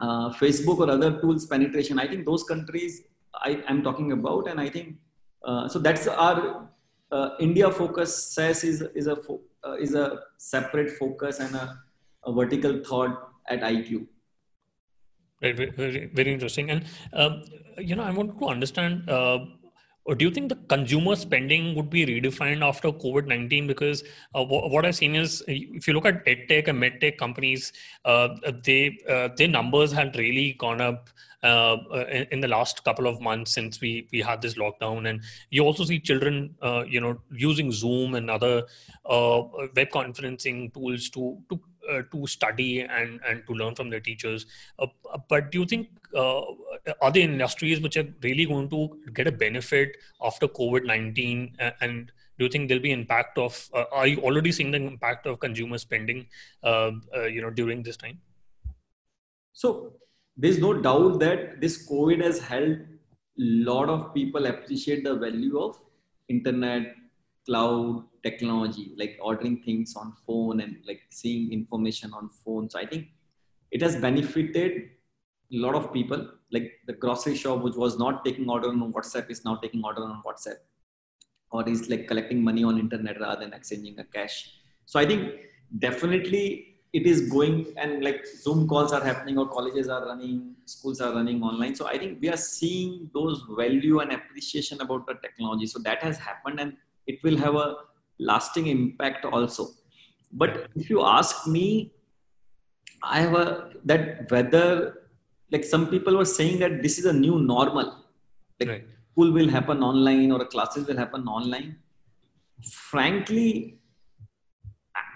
uh, 0.00 0.30
Facebook 0.34 0.78
or 0.78 0.90
other 0.90 1.20
tools 1.20 1.46
penetration. 1.46 1.98
I 1.98 2.06
think 2.08 2.26
those 2.26 2.44
countries 2.44 3.02
I 3.34 3.62
am 3.68 3.82
talking 3.82 4.12
about, 4.12 4.48
and 4.48 4.60
I 4.60 4.68
think 4.68 4.96
uh, 5.44 5.68
so. 5.68 5.78
That's 5.78 6.06
our 6.06 6.68
uh, 7.10 7.30
India 7.40 7.70
focus. 7.70 8.32
SaaS 8.34 8.64
is 8.64 8.82
is 8.94 9.06
a 9.06 9.16
uh, 9.64 9.74
is 9.74 9.94
a 9.94 10.20
separate 10.36 10.90
focus 10.90 11.40
and 11.40 11.54
a, 11.54 11.78
a 12.24 12.32
vertical 12.32 12.82
thought 12.84 13.30
at 13.48 13.60
IQ. 13.60 14.06
Very, 15.40 15.70
very, 15.70 16.06
very 16.06 16.32
interesting. 16.32 16.70
And 16.70 16.84
um, 17.12 17.42
you 17.78 17.96
know, 17.96 18.02
I 18.02 18.10
want 18.10 18.38
to 18.38 18.46
understand 18.46 19.08
uh, 19.08 19.38
do 20.06 20.24
you 20.24 20.30
think 20.30 20.48
the 20.48 20.56
consumer 20.68 21.14
spending 21.14 21.74
would 21.76 21.88
be 21.88 22.04
redefined 22.04 22.62
after 22.62 22.90
COVID 22.90 23.26
19? 23.26 23.66
Because 23.66 24.02
uh, 24.34 24.44
what 24.44 24.84
I've 24.84 24.96
seen 24.96 25.14
is 25.14 25.42
if 25.46 25.86
you 25.86 25.94
look 25.94 26.06
at 26.06 26.24
edtech 26.26 26.68
and 26.68 26.82
medtech 26.82 27.18
companies, 27.18 27.72
uh, 28.04 28.28
they, 28.64 28.98
uh, 29.08 29.28
their 29.36 29.48
numbers 29.48 29.92
had 29.92 30.16
really 30.16 30.54
gone 30.54 30.80
up. 30.80 31.10
Uh, 31.44 32.04
in, 32.08 32.24
in, 32.30 32.40
the 32.40 32.46
last 32.46 32.84
couple 32.84 33.08
of 33.08 33.20
months 33.20 33.52
since 33.52 33.80
we 33.80 34.06
we 34.12 34.20
had 34.20 34.40
this 34.40 34.54
lockdown 34.54 35.10
and 35.10 35.20
you 35.50 35.64
also 35.64 35.82
see 35.82 35.98
children 35.98 36.54
uh, 36.62 36.84
you 36.86 37.00
know 37.00 37.18
using 37.32 37.72
zoom 37.72 38.14
and 38.14 38.30
other 38.30 38.62
uh, 39.06 39.42
web 39.74 39.88
conferencing 39.88 40.72
tools 40.72 41.10
to 41.10 41.36
to 41.50 41.60
uh, 41.90 42.02
to 42.12 42.26
study 42.26 42.80
and 42.80 43.20
and 43.28 43.46
to 43.46 43.52
learn 43.54 43.74
from 43.74 43.90
their 43.90 44.00
teachers. 44.00 44.46
Uh, 44.78 44.86
but 45.28 45.50
do 45.50 45.60
you 45.60 45.66
think 45.66 45.88
uh, 46.14 46.42
are 47.00 47.10
there 47.10 47.22
industries 47.22 47.80
which 47.80 47.96
are 47.96 48.06
really 48.22 48.46
going 48.46 48.68
to 48.70 48.98
get 49.12 49.26
a 49.26 49.32
benefit 49.32 49.96
after 50.22 50.48
COVID 50.48 50.86
nineteen? 50.86 51.56
And 51.80 52.12
do 52.38 52.44
you 52.44 52.50
think 52.50 52.68
there'll 52.68 52.82
be 52.82 52.92
impact 52.92 53.38
of? 53.38 53.68
are 53.92 54.06
you 54.06 54.20
already 54.20 54.52
seeing 54.52 54.70
the 54.70 54.78
impact 54.78 55.26
of 55.26 55.40
consumer 55.40 55.78
spending? 55.78 56.26
you 56.64 57.42
know, 57.42 57.50
during 57.50 57.82
this 57.82 57.96
time. 57.96 58.20
So 59.52 59.94
there's 60.36 60.58
no 60.58 60.72
doubt 60.80 61.20
that 61.20 61.60
this 61.60 61.86
COVID 61.88 62.22
has 62.22 62.38
helped 62.40 62.80
a 63.38 63.44
lot 63.68 63.88
of 63.88 64.14
people 64.14 64.46
appreciate 64.46 65.04
the 65.04 65.14
value 65.14 65.58
of 65.58 65.76
internet 66.28 66.94
cloud 67.46 68.04
technology 68.22 68.94
like 68.96 69.18
ordering 69.20 69.62
things 69.62 69.94
on 69.96 70.12
phone 70.26 70.60
and 70.60 70.76
like 70.86 71.00
seeing 71.10 71.52
information 71.52 72.12
on 72.12 72.28
phone. 72.44 72.70
So 72.70 72.78
i 72.78 72.86
think 72.86 73.08
it 73.70 73.82
has 73.82 73.96
benefited 73.96 74.90
a 75.52 75.56
lot 75.56 75.74
of 75.74 75.92
people. 75.92 76.28
Like 76.50 76.72
the 76.86 76.92
grocery 76.92 77.36
shop 77.36 77.62
which 77.62 77.74
was 77.74 77.98
not 77.98 78.24
taking 78.24 78.48
order 78.48 78.68
on 78.68 78.92
whatsapp 78.92 79.30
is 79.30 79.44
now 79.44 79.56
taking 79.56 79.82
order 79.84 80.02
on 80.02 80.22
whatsapp. 80.26 80.56
Or 81.50 81.68
is 81.68 81.88
like 81.90 82.08
collecting 82.08 82.42
money 82.42 82.64
on 82.64 82.78
internet 82.78 83.20
rather 83.20 83.40
than 83.40 83.52
exchanging 83.52 83.98
a 83.98 84.04
cash. 84.04 84.50
So 84.86 84.98
i 85.00 85.06
think 85.06 85.40
definitely 85.78 86.68
it 86.92 87.06
is 87.06 87.30
going 87.30 87.72
and 87.78 88.04
like 88.04 88.26
zoom 88.26 88.68
calls 88.68 88.92
are 88.92 89.02
happening 89.02 89.38
or 89.38 89.48
colleges 89.48 89.88
are 89.88 90.04
running 90.06 90.54
schools 90.66 91.00
are 91.00 91.14
running 91.14 91.42
online. 91.42 91.74
So 91.74 91.86
i 91.86 91.98
think 91.98 92.20
we 92.20 92.28
are 92.28 92.36
seeing 92.36 93.10
those 93.14 93.44
value 93.56 94.00
and 94.00 94.12
appreciation 94.12 94.80
about 94.80 95.06
the 95.06 95.14
technology. 95.14 95.66
So 95.66 95.78
that 95.80 96.02
has 96.02 96.18
happened 96.18 96.60
and 96.60 96.76
it 97.06 97.22
will 97.22 97.36
have 97.36 97.54
a 97.54 97.76
lasting 98.18 98.66
impact 98.66 99.24
also. 99.24 99.68
But 100.32 100.68
if 100.74 100.88
you 100.88 101.04
ask 101.04 101.46
me 101.46 101.92
i 103.04 103.20
have 103.20 103.34
a 103.34 103.70
that 103.84 104.30
whether 104.30 104.64
like 105.50 105.64
some 105.64 105.88
people 105.88 106.16
were 106.16 106.24
saying 106.24 106.58
that 106.60 106.82
this 106.82 106.98
is 106.98 107.04
a 107.04 107.12
new 107.12 107.38
normal. 107.40 108.04
Like 108.60 108.68
right. 108.68 108.84
school 109.12 109.32
will 109.32 109.48
happen 109.48 109.82
online 109.82 110.32
or 110.32 110.44
classes 110.46 110.86
will 110.86 110.96
happen 110.96 111.26
online. 111.26 111.76
Frankly 112.62 113.78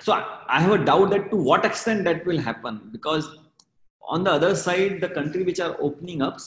so 0.01 0.13
I 0.13 0.61
have 0.61 0.73
a 0.73 0.85
doubt 0.85 1.11
that 1.11 1.31
to 1.31 1.37
what 1.37 1.65
extent 1.65 2.05
that 2.05 2.27
will 2.27 2.39
happen 2.39 2.91
because 2.93 3.39
on 4.03 4.25
the 4.25 4.31
other 4.31 4.55
side 4.55 5.01
the 5.01 5.09
country 5.09 5.43
which 5.43 5.61
are 5.61 5.77
opening 5.81 6.23
up 6.23 6.39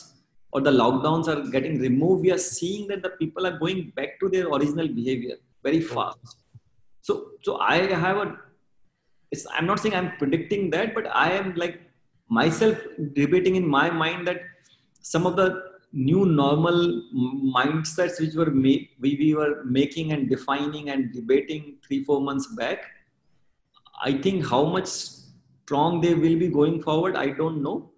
or 0.52 0.62
the 0.62 0.72
lockdowns 0.72 1.28
are 1.28 1.42
getting 1.56 1.80
removed 1.80 2.22
we 2.22 2.32
are 2.32 2.44
seeing 2.56 2.88
that 2.88 3.02
the 3.04 3.12
people 3.22 3.46
are 3.46 3.58
going 3.60 3.92
back 3.96 4.20
to 4.20 4.30
their 4.30 4.48
original 4.48 4.88
behavior 4.88 5.38
very 5.64 5.82
fast. 5.82 6.38
So 7.02 7.32
so 7.42 7.58
i 7.58 7.78
have 8.06 8.18
a 8.18 8.28
i'm 9.56 9.66
not 9.66 9.80
saying 9.80 9.96
i'm 9.96 10.12
predicting 10.18 10.70
that 10.76 10.94
but 10.94 11.08
i 11.26 11.32
am 11.32 11.54
like 11.56 11.80
myself 12.30 12.78
debating 13.14 13.56
in 13.56 13.68
my 13.68 13.90
mind 13.90 14.28
that 14.28 14.42
some 15.02 15.26
of 15.26 15.36
the 15.36 15.48
new 15.92 16.26
normal 16.26 16.80
mindsets 17.56 18.20
which 18.20 18.36
were 18.36 18.52
made 18.52 18.90
we, 19.00 19.16
we 19.22 19.34
were 19.34 19.64
making 19.64 20.12
and 20.14 20.30
defining 20.30 20.90
and 20.90 21.14
debating 21.14 21.78
three 21.86 22.04
four 22.04 22.22
months 22.22 22.48
back 22.56 22.84
i 24.04 24.12
think 24.12 24.46
how 24.46 24.64
much 24.64 24.88
strong 24.88 26.00
they 26.02 26.14
will 26.14 26.38
be 26.38 26.48
going 26.48 26.82
forward 26.82 27.16
i 27.16 27.30
don't 27.30 27.62
know 27.64 27.92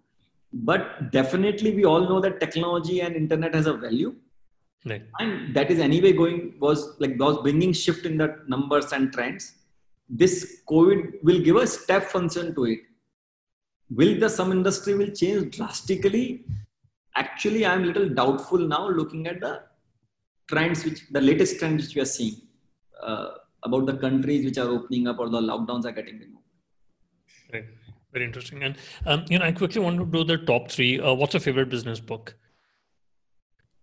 but 0.53 1.11
definitely 1.11 1.73
we 1.75 1.85
all 1.85 2.01
know 2.01 2.19
that 2.19 2.39
technology 2.39 3.01
and 3.01 3.15
internet 3.15 3.53
has 3.53 3.67
a 3.67 3.73
value. 3.73 4.15
Right. 4.83 5.03
and 5.19 5.55
that 5.55 5.69
is 5.69 5.77
anyway 5.77 6.11
going 6.11 6.55
was 6.59 6.95
like 6.99 7.19
was 7.19 7.37
bringing 7.43 7.71
shift 7.71 8.03
in 8.03 8.17
the 8.17 8.39
numbers 8.47 8.91
and 8.91 9.13
trends. 9.13 9.53
This 10.09 10.63
covid 10.67 11.23
will 11.23 11.39
give 11.39 11.55
a 11.55 11.67
step 11.67 12.05
function 12.05 12.55
to 12.55 12.65
it. 12.65 12.79
Will 13.91 14.19
the 14.19 14.27
some 14.27 14.51
industry 14.51 14.95
will 14.95 15.11
change 15.11 15.57
drastically? 15.57 16.45
Actually 17.15 17.63
i'm 17.63 17.83
a 17.83 17.85
little 17.85 18.09
doubtful 18.09 18.57
now 18.57 18.89
looking 18.89 19.27
at 19.27 19.39
the 19.39 19.61
trends 20.49 20.83
which 20.83 21.01
the 21.11 21.21
latest 21.21 21.59
trends 21.59 21.85
which 21.85 21.95
we 21.95 22.01
are 22.01 22.13
seeing 22.17 22.41
uh, 23.03 23.27
about 23.63 23.85
the 23.85 23.97
countries 23.97 24.43
which 24.45 24.57
are 24.57 24.69
opening 24.69 25.07
up 25.07 25.19
or 25.19 25.29
the 25.29 25.39
lockdowns 25.39 25.85
are 25.85 25.91
getting 25.91 26.17
removed. 26.17 26.47
Right 27.53 27.65
very 28.13 28.25
interesting 28.25 28.63
and 28.63 28.75
um, 29.05 29.25
you 29.29 29.39
know 29.39 29.45
i 29.45 29.51
quickly 29.51 29.81
want 29.81 29.99
to 29.99 30.05
do 30.05 30.23
the 30.23 30.37
top 30.51 30.69
three 30.69 30.99
uh, 30.99 31.13
what's 31.13 31.33
your 31.33 31.41
favorite 31.41 31.69
business 31.69 31.99
book 31.99 32.35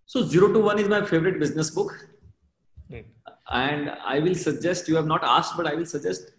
so 0.05 0.23
zero 0.23 0.51
to 0.53 0.59
one 0.59 0.79
is 0.79 0.87
my 0.87 1.03
favorite 1.05 1.39
business 1.39 1.69
book 1.69 1.93
right. 2.91 3.05
and 3.51 3.91
i 4.15 4.19
will 4.19 4.35
suggest 4.35 4.87
you 4.87 4.95
have 4.95 5.07
not 5.07 5.23
asked 5.23 5.57
but 5.57 5.67
i 5.67 5.73
will 5.73 5.85
suggest 5.85 6.31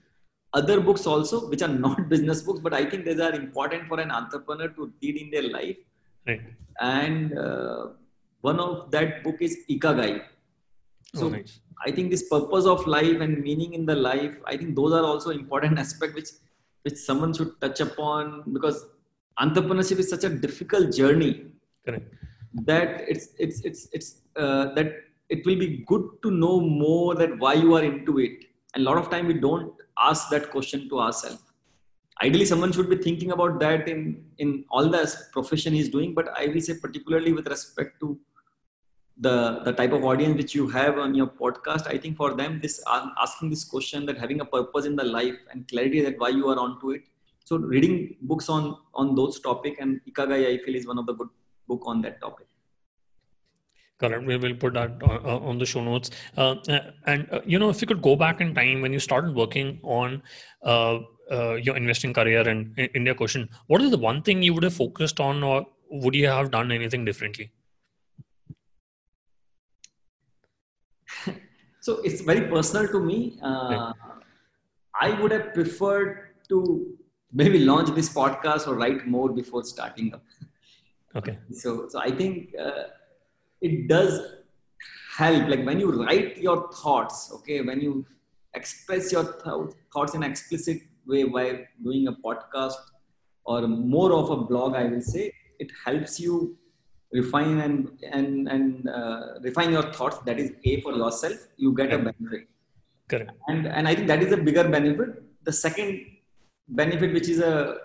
other 0.53 0.81
books 0.81 1.07
also 1.07 1.49
which 1.49 1.63
are 1.63 1.75
not 1.87 2.09
business 2.15 2.43
books 2.43 2.61
but 2.61 2.75
i 2.75 2.85
think 2.85 3.05
these 3.05 3.21
are 3.21 3.35
important 3.35 3.87
for 3.89 4.01
an 4.01 4.11
entrepreneur 4.11 4.69
to 4.69 4.93
read 5.03 5.17
in 5.17 5.31
their 5.31 5.49
life 5.51 5.77
Right. 6.27 6.43
And 6.81 7.37
uh, 7.37 7.89
one 8.41 8.61
of 8.61 8.91
that 8.91 9.23
book 9.25 9.37
is 9.41 9.59
Ikigai. 9.69 10.23
So 11.15 11.27
oh, 11.27 11.29
nice. 11.31 11.61
I 11.85 11.91
think 11.91 12.11
this 12.11 12.29
purpose 12.29 12.67
of 12.67 12.87
life 12.87 13.21
and 13.21 13.43
meaning 13.43 13.75
in 13.75 13.87
the 13.87 13.95
life, 13.95 14.37
I 14.45 14.57
think 14.57 14.77
those 14.77 14.93
are 14.93 15.05
also 15.05 15.31
important 15.31 15.79
aspect 15.85 16.15
which 16.15 16.29
which 16.83 16.97
someone 16.97 17.33
should 17.33 17.61
touch 17.61 17.81
upon 17.81 18.45
because 18.53 18.87
entrepreneurship 19.39 19.99
is 19.99 20.09
such 20.09 20.25
a 20.25 20.29
difficult 20.29 20.95
journey. 20.95 21.47
Correct. 21.85 22.13
That 22.65 23.03
it's 23.09 23.29
it's 23.39 23.61
it's 23.65 23.89
it's 23.93 24.23
uh, 24.37 24.75
that 24.75 24.93
it 25.29 25.47
will 25.47 25.57
be 25.57 25.85
good 25.87 26.09
to 26.23 26.31
know 26.31 26.61
more 26.61 27.15
that 27.15 27.39
why 27.39 27.55
you 27.55 27.77
are 27.77 27.85
into 27.85 28.19
it. 28.19 28.45
And 28.75 28.87
a 28.87 28.91
lot 28.91 28.99
of 28.99 29.11
time 29.11 29.27
we 29.27 29.35
don't 29.35 29.73
ask 29.99 30.29
that 30.31 30.51
question 30.51 30.89
to 30.89 31.01
ourselves 31.01 31.51
ideally 32.23 32.45
someone 32.45 32.73
should 32.73 32.91
be 32.91 32.97
thinking 32.97 33.31
about 33.37 33.59
that 33.61 33.89
in 33.89 34.01
in 34.39 34.65
all 34.71 34.89
the 34.95 35.03
profession 35.37 35.73
he's 35.79 35.91
doing 35.97 36.11
but 36.19 36.29
i 36.41 36.47
will 36.47 36.61
say 36.69 36.75
particularly 36.85 37.33
with 37.39 37.47
respect 37.55 37.99
to 38.01 38.09
the 39.27 39.61
the 39.65 39.73
type 39.73 39.93
of 39.93 40.05
audience 40.11 40.37
which 40.41 40.55
you 40.55 40.67
have 40.69 40.99
on 40.99 41.15
your 41.15 41.27
podcast 41.41 41.87
i 41.95 41.97
think 42.03 42.17
for 42.17 42.31
them 42.35 42.59
this 42.63 42.77
asking 43.25 43.51
this 43.55 43.65
question 43.65 44.07
that 44.07 44.19
having 44.19 44.41
a 44.41 44.45
purpose 44.45 44.87
in 44.91 44.97
the 44.97 45.05
life 45.05 45.41
and 45.53 45.67
clarity 45.69 46.01
that 46.07 46.19
why 46.19 46.29
you 46.29 46.49
are 46.53 46.59
onto 46.67 46.93
it 46.99 47.03
so 47.45 47.57
reading 47.75 48.17
books 48.23 48.49
on 48.49 48.77
on 48.95 49.15
those 49.15 49.41
topic 49.49 49.77
and 49.81 50.01
ikigai 50.13 50.41
i 50.53 50.57
feel 50.65 50.81
is 50.83 50.87
one 50.93 51.03
of 51.03 51.07
the 51.11 51.17
good 51.21 51.31
book 51.69 51.93
on 51.95 52.01
that 52.07 52.21
topic 52.21 52.47
Correct. 54.01 54.25
We 54.25 54.37
will 54.39 54.55
put 54.55 54.73
that 54.75 55.03
on, 55.03 55.57
uh, 55.57 55.59
the 55.59 55.67
show 55.67 55.85
notes. 55.85 56.11
Uh, 56.35 56.55
and 57.07 57.29
uh, 57.31 57.41
you 57.45 57.59
know, 57.59 57.69
if 57.69 57.83
you 57.83 57.87
could 57.87 58.01
go 58.01 58.17
back 58.17 58.41
in 58.41 58.55
time 58.55 58.81
when 58.81 58.95
you 58.95 58.99
started 58.99 59.35
working 59.35 59.79
on 59.83 60.23
uh, 60.65 61.01
uh, 61.31 61.55
your 61.57 61.77
investing 61.77 62.15
career 62.15 62.49
and 62.49 62.79
India 62.95 63.15
Quotient, 63.15 63.51
what 63.67 63.83
is 63.83 63.91
the 63.91 63.99
one 63.99 64.23
thing 64.23 64.43
you 64.43 64.55
would 64.55 64.63
have 64.63 64.73
focused 64.73 65.21
on, 65.21 65.43
or 65.43 65.67
would 65.91 66.15
you 66.15 66.27
have 66.29 66.51
done 66.51 66.73
anything 66.73 67.05
differently? 67.05 67.53
So 71.81 72.01
it's 72.05 72.21
very 72.21 72.49
personal 72.49 72.89
to 72.89 73.01
me. 73.01 73.39
Uh, 73.43 73.93
I 75.01 75.21
would 75.21 75.31
have 75.33 75.55
preferred 75.55 76.35
to 76.49 76.97
maybe 77.33 77.61
launch 77.61 77.95
this 77.95 78.13
podcast 78.13 78.67
or 78.67 78.75
write 78.75 79.07
more 79.07 79.31
before 79.31 79.65
starting 79.65 80.15
up. 80.15 80.23
Okay. 81.17 81.39
So, 81.53 81.89
so 81.89 81.99
I 81.99 82.11
think 82.11 82.55
uh, 82.61 82.85
it 83.61 83.89
does 83.89 84.21
help. 85.17 85.49
Like 85.49 85.65
when 85.65 85.81
you 85.81 86.05
write 86.05 86.39
your 86.39 86.71
thoughts, 86.73 87.33
okay, 87.37 87.63
when 87.63 87.81
you 87.81 88.07
express 88.55 89.13
your 89.13 89.25
th- 89.25 89.75
thoughts 89.93 90.15
in 90.15 90.23
explicit 90.23 90.83
way 91.07 91.25
by 91.25 91.67
doing 91.83 92.09
a 92.09 92.13
podcast 92.13 92.75
or 93.45 93.67
more 93.67 94.13
of 94.13 94.31
a 94.31 94.37
blog 94.37 94.75
i 94.75 94.85
will 94.85 95.01
say 95.01 95.33
it 95.59 95.71
helps 95.85 96.19
you 96.21 96.57
refine 97.13 97.61
and 97.61 97.89
and 98.19 98.49
and 98.49 98.89
uh, 98.89 99.21
refine 99.43 99.73
your 99.73 99.93
thoughts. 99.93 100.19
That 100.27 100.39
is 100.39 100.53
a 100.65 100.81
for 100.81 100.93
yourself. 100.93 101.39
You 101.57 101.75
get 101.75 101.93
a 101.93 101.99
benefit. 101.99 102.49
Correct. 103.09 103.33
And 103.49 103.67
and 103.67 103.89
i 103.89 103.95
think 103.95 104.09
that 104.09 104.23
is 104.23 104.33
a 104.33 104.37
bigger 104.37 104.69
benefit. 104.69 105.23
The 105.45 105.53
second 105.53 106.07
benefit 106.69 107.13
which 107.13 107.29
is 107.29 107.41
a 107.41 107.79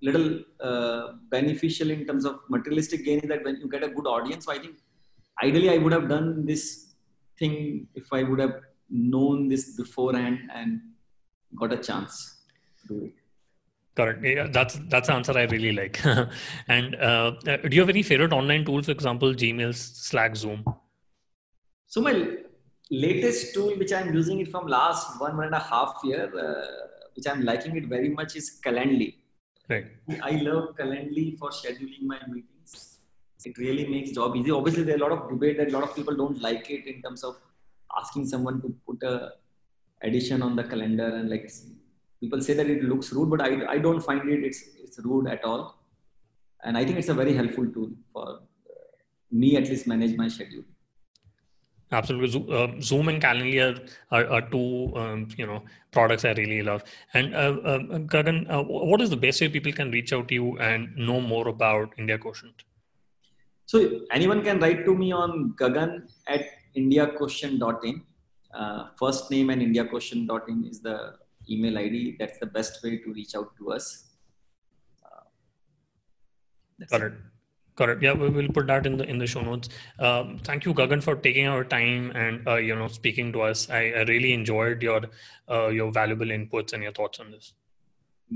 little 0.00 0.40
uh, 0.60 1.12
beneficial 1.30 1.90
in 1.90 2.06
terms 2.06 2.24
of 2.24 2.40
materialistic 2.48 3.04
gain 3.04 3.20
is 3.20 3.28
that 3.28 3.44
when 3.44 3.56
you 3.56 3.68
get 3.68 3.84
a 3.84 3.88
good 3.88 4.06
audience 4.14 4.46
so 4.46 4.52
i 4.52 4.58
think 4.58 4.74
ideally 5.44 5.70
i 5.74 5.78
would 5.78 5.92
have 5.96 6.08
done 6.08 6.44
this 6.44 6.94
thing 7.38 7.86
if 7.94 8.08
i 8.12 8.22
would 8.24 8.40
have 8.44 8.56
known 8.92 9.48
this 9.48 9.76
beforehand 9.76 10.38
and 10.52 10.80
got 11.60 11.72
a 11.72 11.76
chance 11.76 12.42
to 12.80 12.88
do 12.88 13.04
it. 13.06 13.21
Correct. 13.94 14.24
Yeah, 14.24 14.48
that's 14.50 14.80
that's 14.88 15.08
the 15.08 15.14
answer 15.14 15.36
I 15.36 15.42
really 15.44 15.72
like. 15.72 16.00
and 16.68 16.94
uh, 16.94 17.32
do 17.44 17.68
you 17.70 17.80
have 17.80 17.90
any 17.90 18.02
favorite 18.02 18.32
online 18.32 18.64
tools? 18.64 18.86
For 18.86 18.92
example, 18.92 19.34
Gmail, 19.34 19.74
Slack, 19.74 20.34
Zoom. 20.34 20.64
So 21.88 22.00
my 22.00 22.38
latest 22.90 23.52
tool, 23.52 23.76
which 23.76 23.92
I'm 23.92 24.14
using 24.14 24.40
it 24.40 24.50
from 24.50 24.66
last 24.66 25.20
one 25.20 25.36
one 25.36 25.46
and 25.46 25.54
a 25.54 25.58
half 25.58 26.00
year, 26.04 26.24
uh, 26.38 26.66
which 27.14 27.26
I'm 27.26 27.42
liking 27.42 27.76
it 27.76 27.86
very 27.86 28.08
much, 28.08 28.34
is 28.34 28.60
Calendly. 28.64 29.16
Right. 29.68 29.86
I 30.22 30.32
love 30.48 30.74
Calendly 30.76 31.38
for 31.38 31.50
scheduling 31.50 32.02
my 32.02 32.18
meetings. 32.28 32.98
It 33.44 33.58
really 33.58 33.86
makes 33.86 34.12
job 34.12 34.36
easy. 34.36 34.50
Obviously, 34.52 34.84
there's 34.84 35.00
a 35.00 35.04
lot 35.04 35.12
of 35.12 35.28
debate 35.28 35.58
that 35.58 35.68
a 35.68 35.72
lot 35.72 35.82
of 35.82 35.94
people 35.94 36.16
don't 36.16 36.40
like 36.40 36.70
it 36.70 36.86
in 36.86 37.02
terms 37.02 37.24
of 37.24 37.36
asking 37.98 38.26
someone 38.26 38.62
to 38.62 38.74
put 38.86 39.02
a 39.02 39.32
addition 40.02 40.42
on 40.42 40.56
the 40.56 40.64
calendar 40.64 41.16
and 41.16 41.28
like 41.28 41.50
people 42.22 42.40
say 42.46 42.54
that 42.58 42.68
it 42.74 42.82
looks 42.90 43.12
rude 43.16 43.30
but 43.34 43.40
i, 43.48 43.50
I 43.74 43.78
don't 43.86 44.02
find 44.08 44.28
it 44.34 44.44
it's, 44.48 44.62
it's 44.84 44.98
rude 45.10 45.28
at 45.36 45.44
all. 45.44 45.62
And 46.64 46.78
i 46.78 46.84
think 46.84 46.98
it's 46.98 47.12
a 47.14 47.18
very 47.22 47.34
helpful 47.40 47.66
tool 47.76 47.90
for 48.12 48.26
me 49.42 49.56
at 49.60 49.68
least 49.70 49.86
manage 49.92 50.16
my 50.16 50.28
schedule. 50.28 50.64
Absolutely. 51.98 52.28
Uh, 52.58 52.68
zoom 52.80 53.08
and 53.08 53.20
calendly 53.22 53.58
are, 53.64 53.78
are, 54.16 54.26
are 54.34 54.42
two 54.50 54.92
um, 54.96 55.28
you 55.36 55.46
know 55.46 55.62
products 55.90 56.24
i 56.24 56.32
really 56.32 56.62
love. 56.62 56.84
And 57.14 57.34
uh, 57.34 57.56
uh, 57.72 57.78
gagan 58.14 58.38
uh, 58.50 58.62
what 58.92 59.02
is 59.06 59.10
the 59.10 59.20
best 59.24 59.40
way 59.40 59.48
people 59.48 59.72
can 59.80 59.90
reach 59.90 60.12
out 60.12 60.28
to 60.28 60.34
you 60.34 60.58
and 60.68 60.96
know 60.96 61.20
more 61.20 61.48
about 61.48 61.98
india 61.98 62.18
quotient? 62.18 62.64
So 63.66 63.82
anyone 64.10 64.42
can 64.48 64.60
write 64.60 64.84
to 64.86 64.94
me 65.02 65.12
on 65.12 65.54
gagan 65.64 65.92
at 66.26 66.46
indiaquotient.in 66.76 68.02
uh, 68.54 68.84
first 69.02 69.30
name 69.30 69.50
and 69.50 69.62
indiaquotient.in 69.62 70.64
is 70.70 70.80
the 70.80 70.96
email 71.48 71.78
ID. 71.78 72.16
That's 72.18 72.38
the 72.38 72.46
best 72.46 72.82
way 72.82 72.98
to 72.98 73.12
reach 73.12 73.34
out 73.34 73.56
to 73.58 73.72
us. 73.72 74.10
Uh, 75.04 75.24
Got 76.90 77.02
it. 77.02 77.12
Got 77.74 77.88
it. 77.88 78.02
Yeah, 78.02 78.12
we 78.12 78.28
will 78.28 78.48
put 78.48 78.66
that 78.66 78.84
in 78.84 78.98
the 78.98 79.04
in 79.08 79.18
the 79.18 79.26
show 79.26 79.40
notes. 79.40 79.70
Um, 79.98 80.38
thank 80.44 80.66
you, 80.66 80.74
Gagan, 80.74 81.02
for 81.02 81.16
taking 81.16 81.46
our 81.46 81.64
time 81.64 82.12
and 82.14 82.46
uh, 82.46 82.56
you 82.56 82.74
know 82.74 82.88
speaking 82.88 83.32
to 83.32 83.42
us. 83.42 83.70
I, 83.70 83.92
I 84.00 84.02
really 84.02 84.34
enjoyed 84.34 84.82
your 84.82 85.00
uh, 85.50 85.68
your 85.68 85.90
valuable 85.90 86.26
inputs 86.26 86.74
and 86.74 86.82
your 86.82 86.92
thoughts 86.92 87.18
on 87.18 87.30
this. 87.30 87.54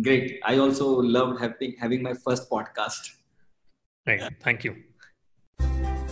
Great. 0.03 0.41
I 0.43 0.57
also 0.57 0.89
loved 0.89 1.41
having 1.41 1.77
having 1.79 2.03
my 2.03 2.15
first 2.15 2.51
podcast. 2.51 3.11
Right. 4.07 4.23
Thank 4.41 4.65
you. 4.65 4.77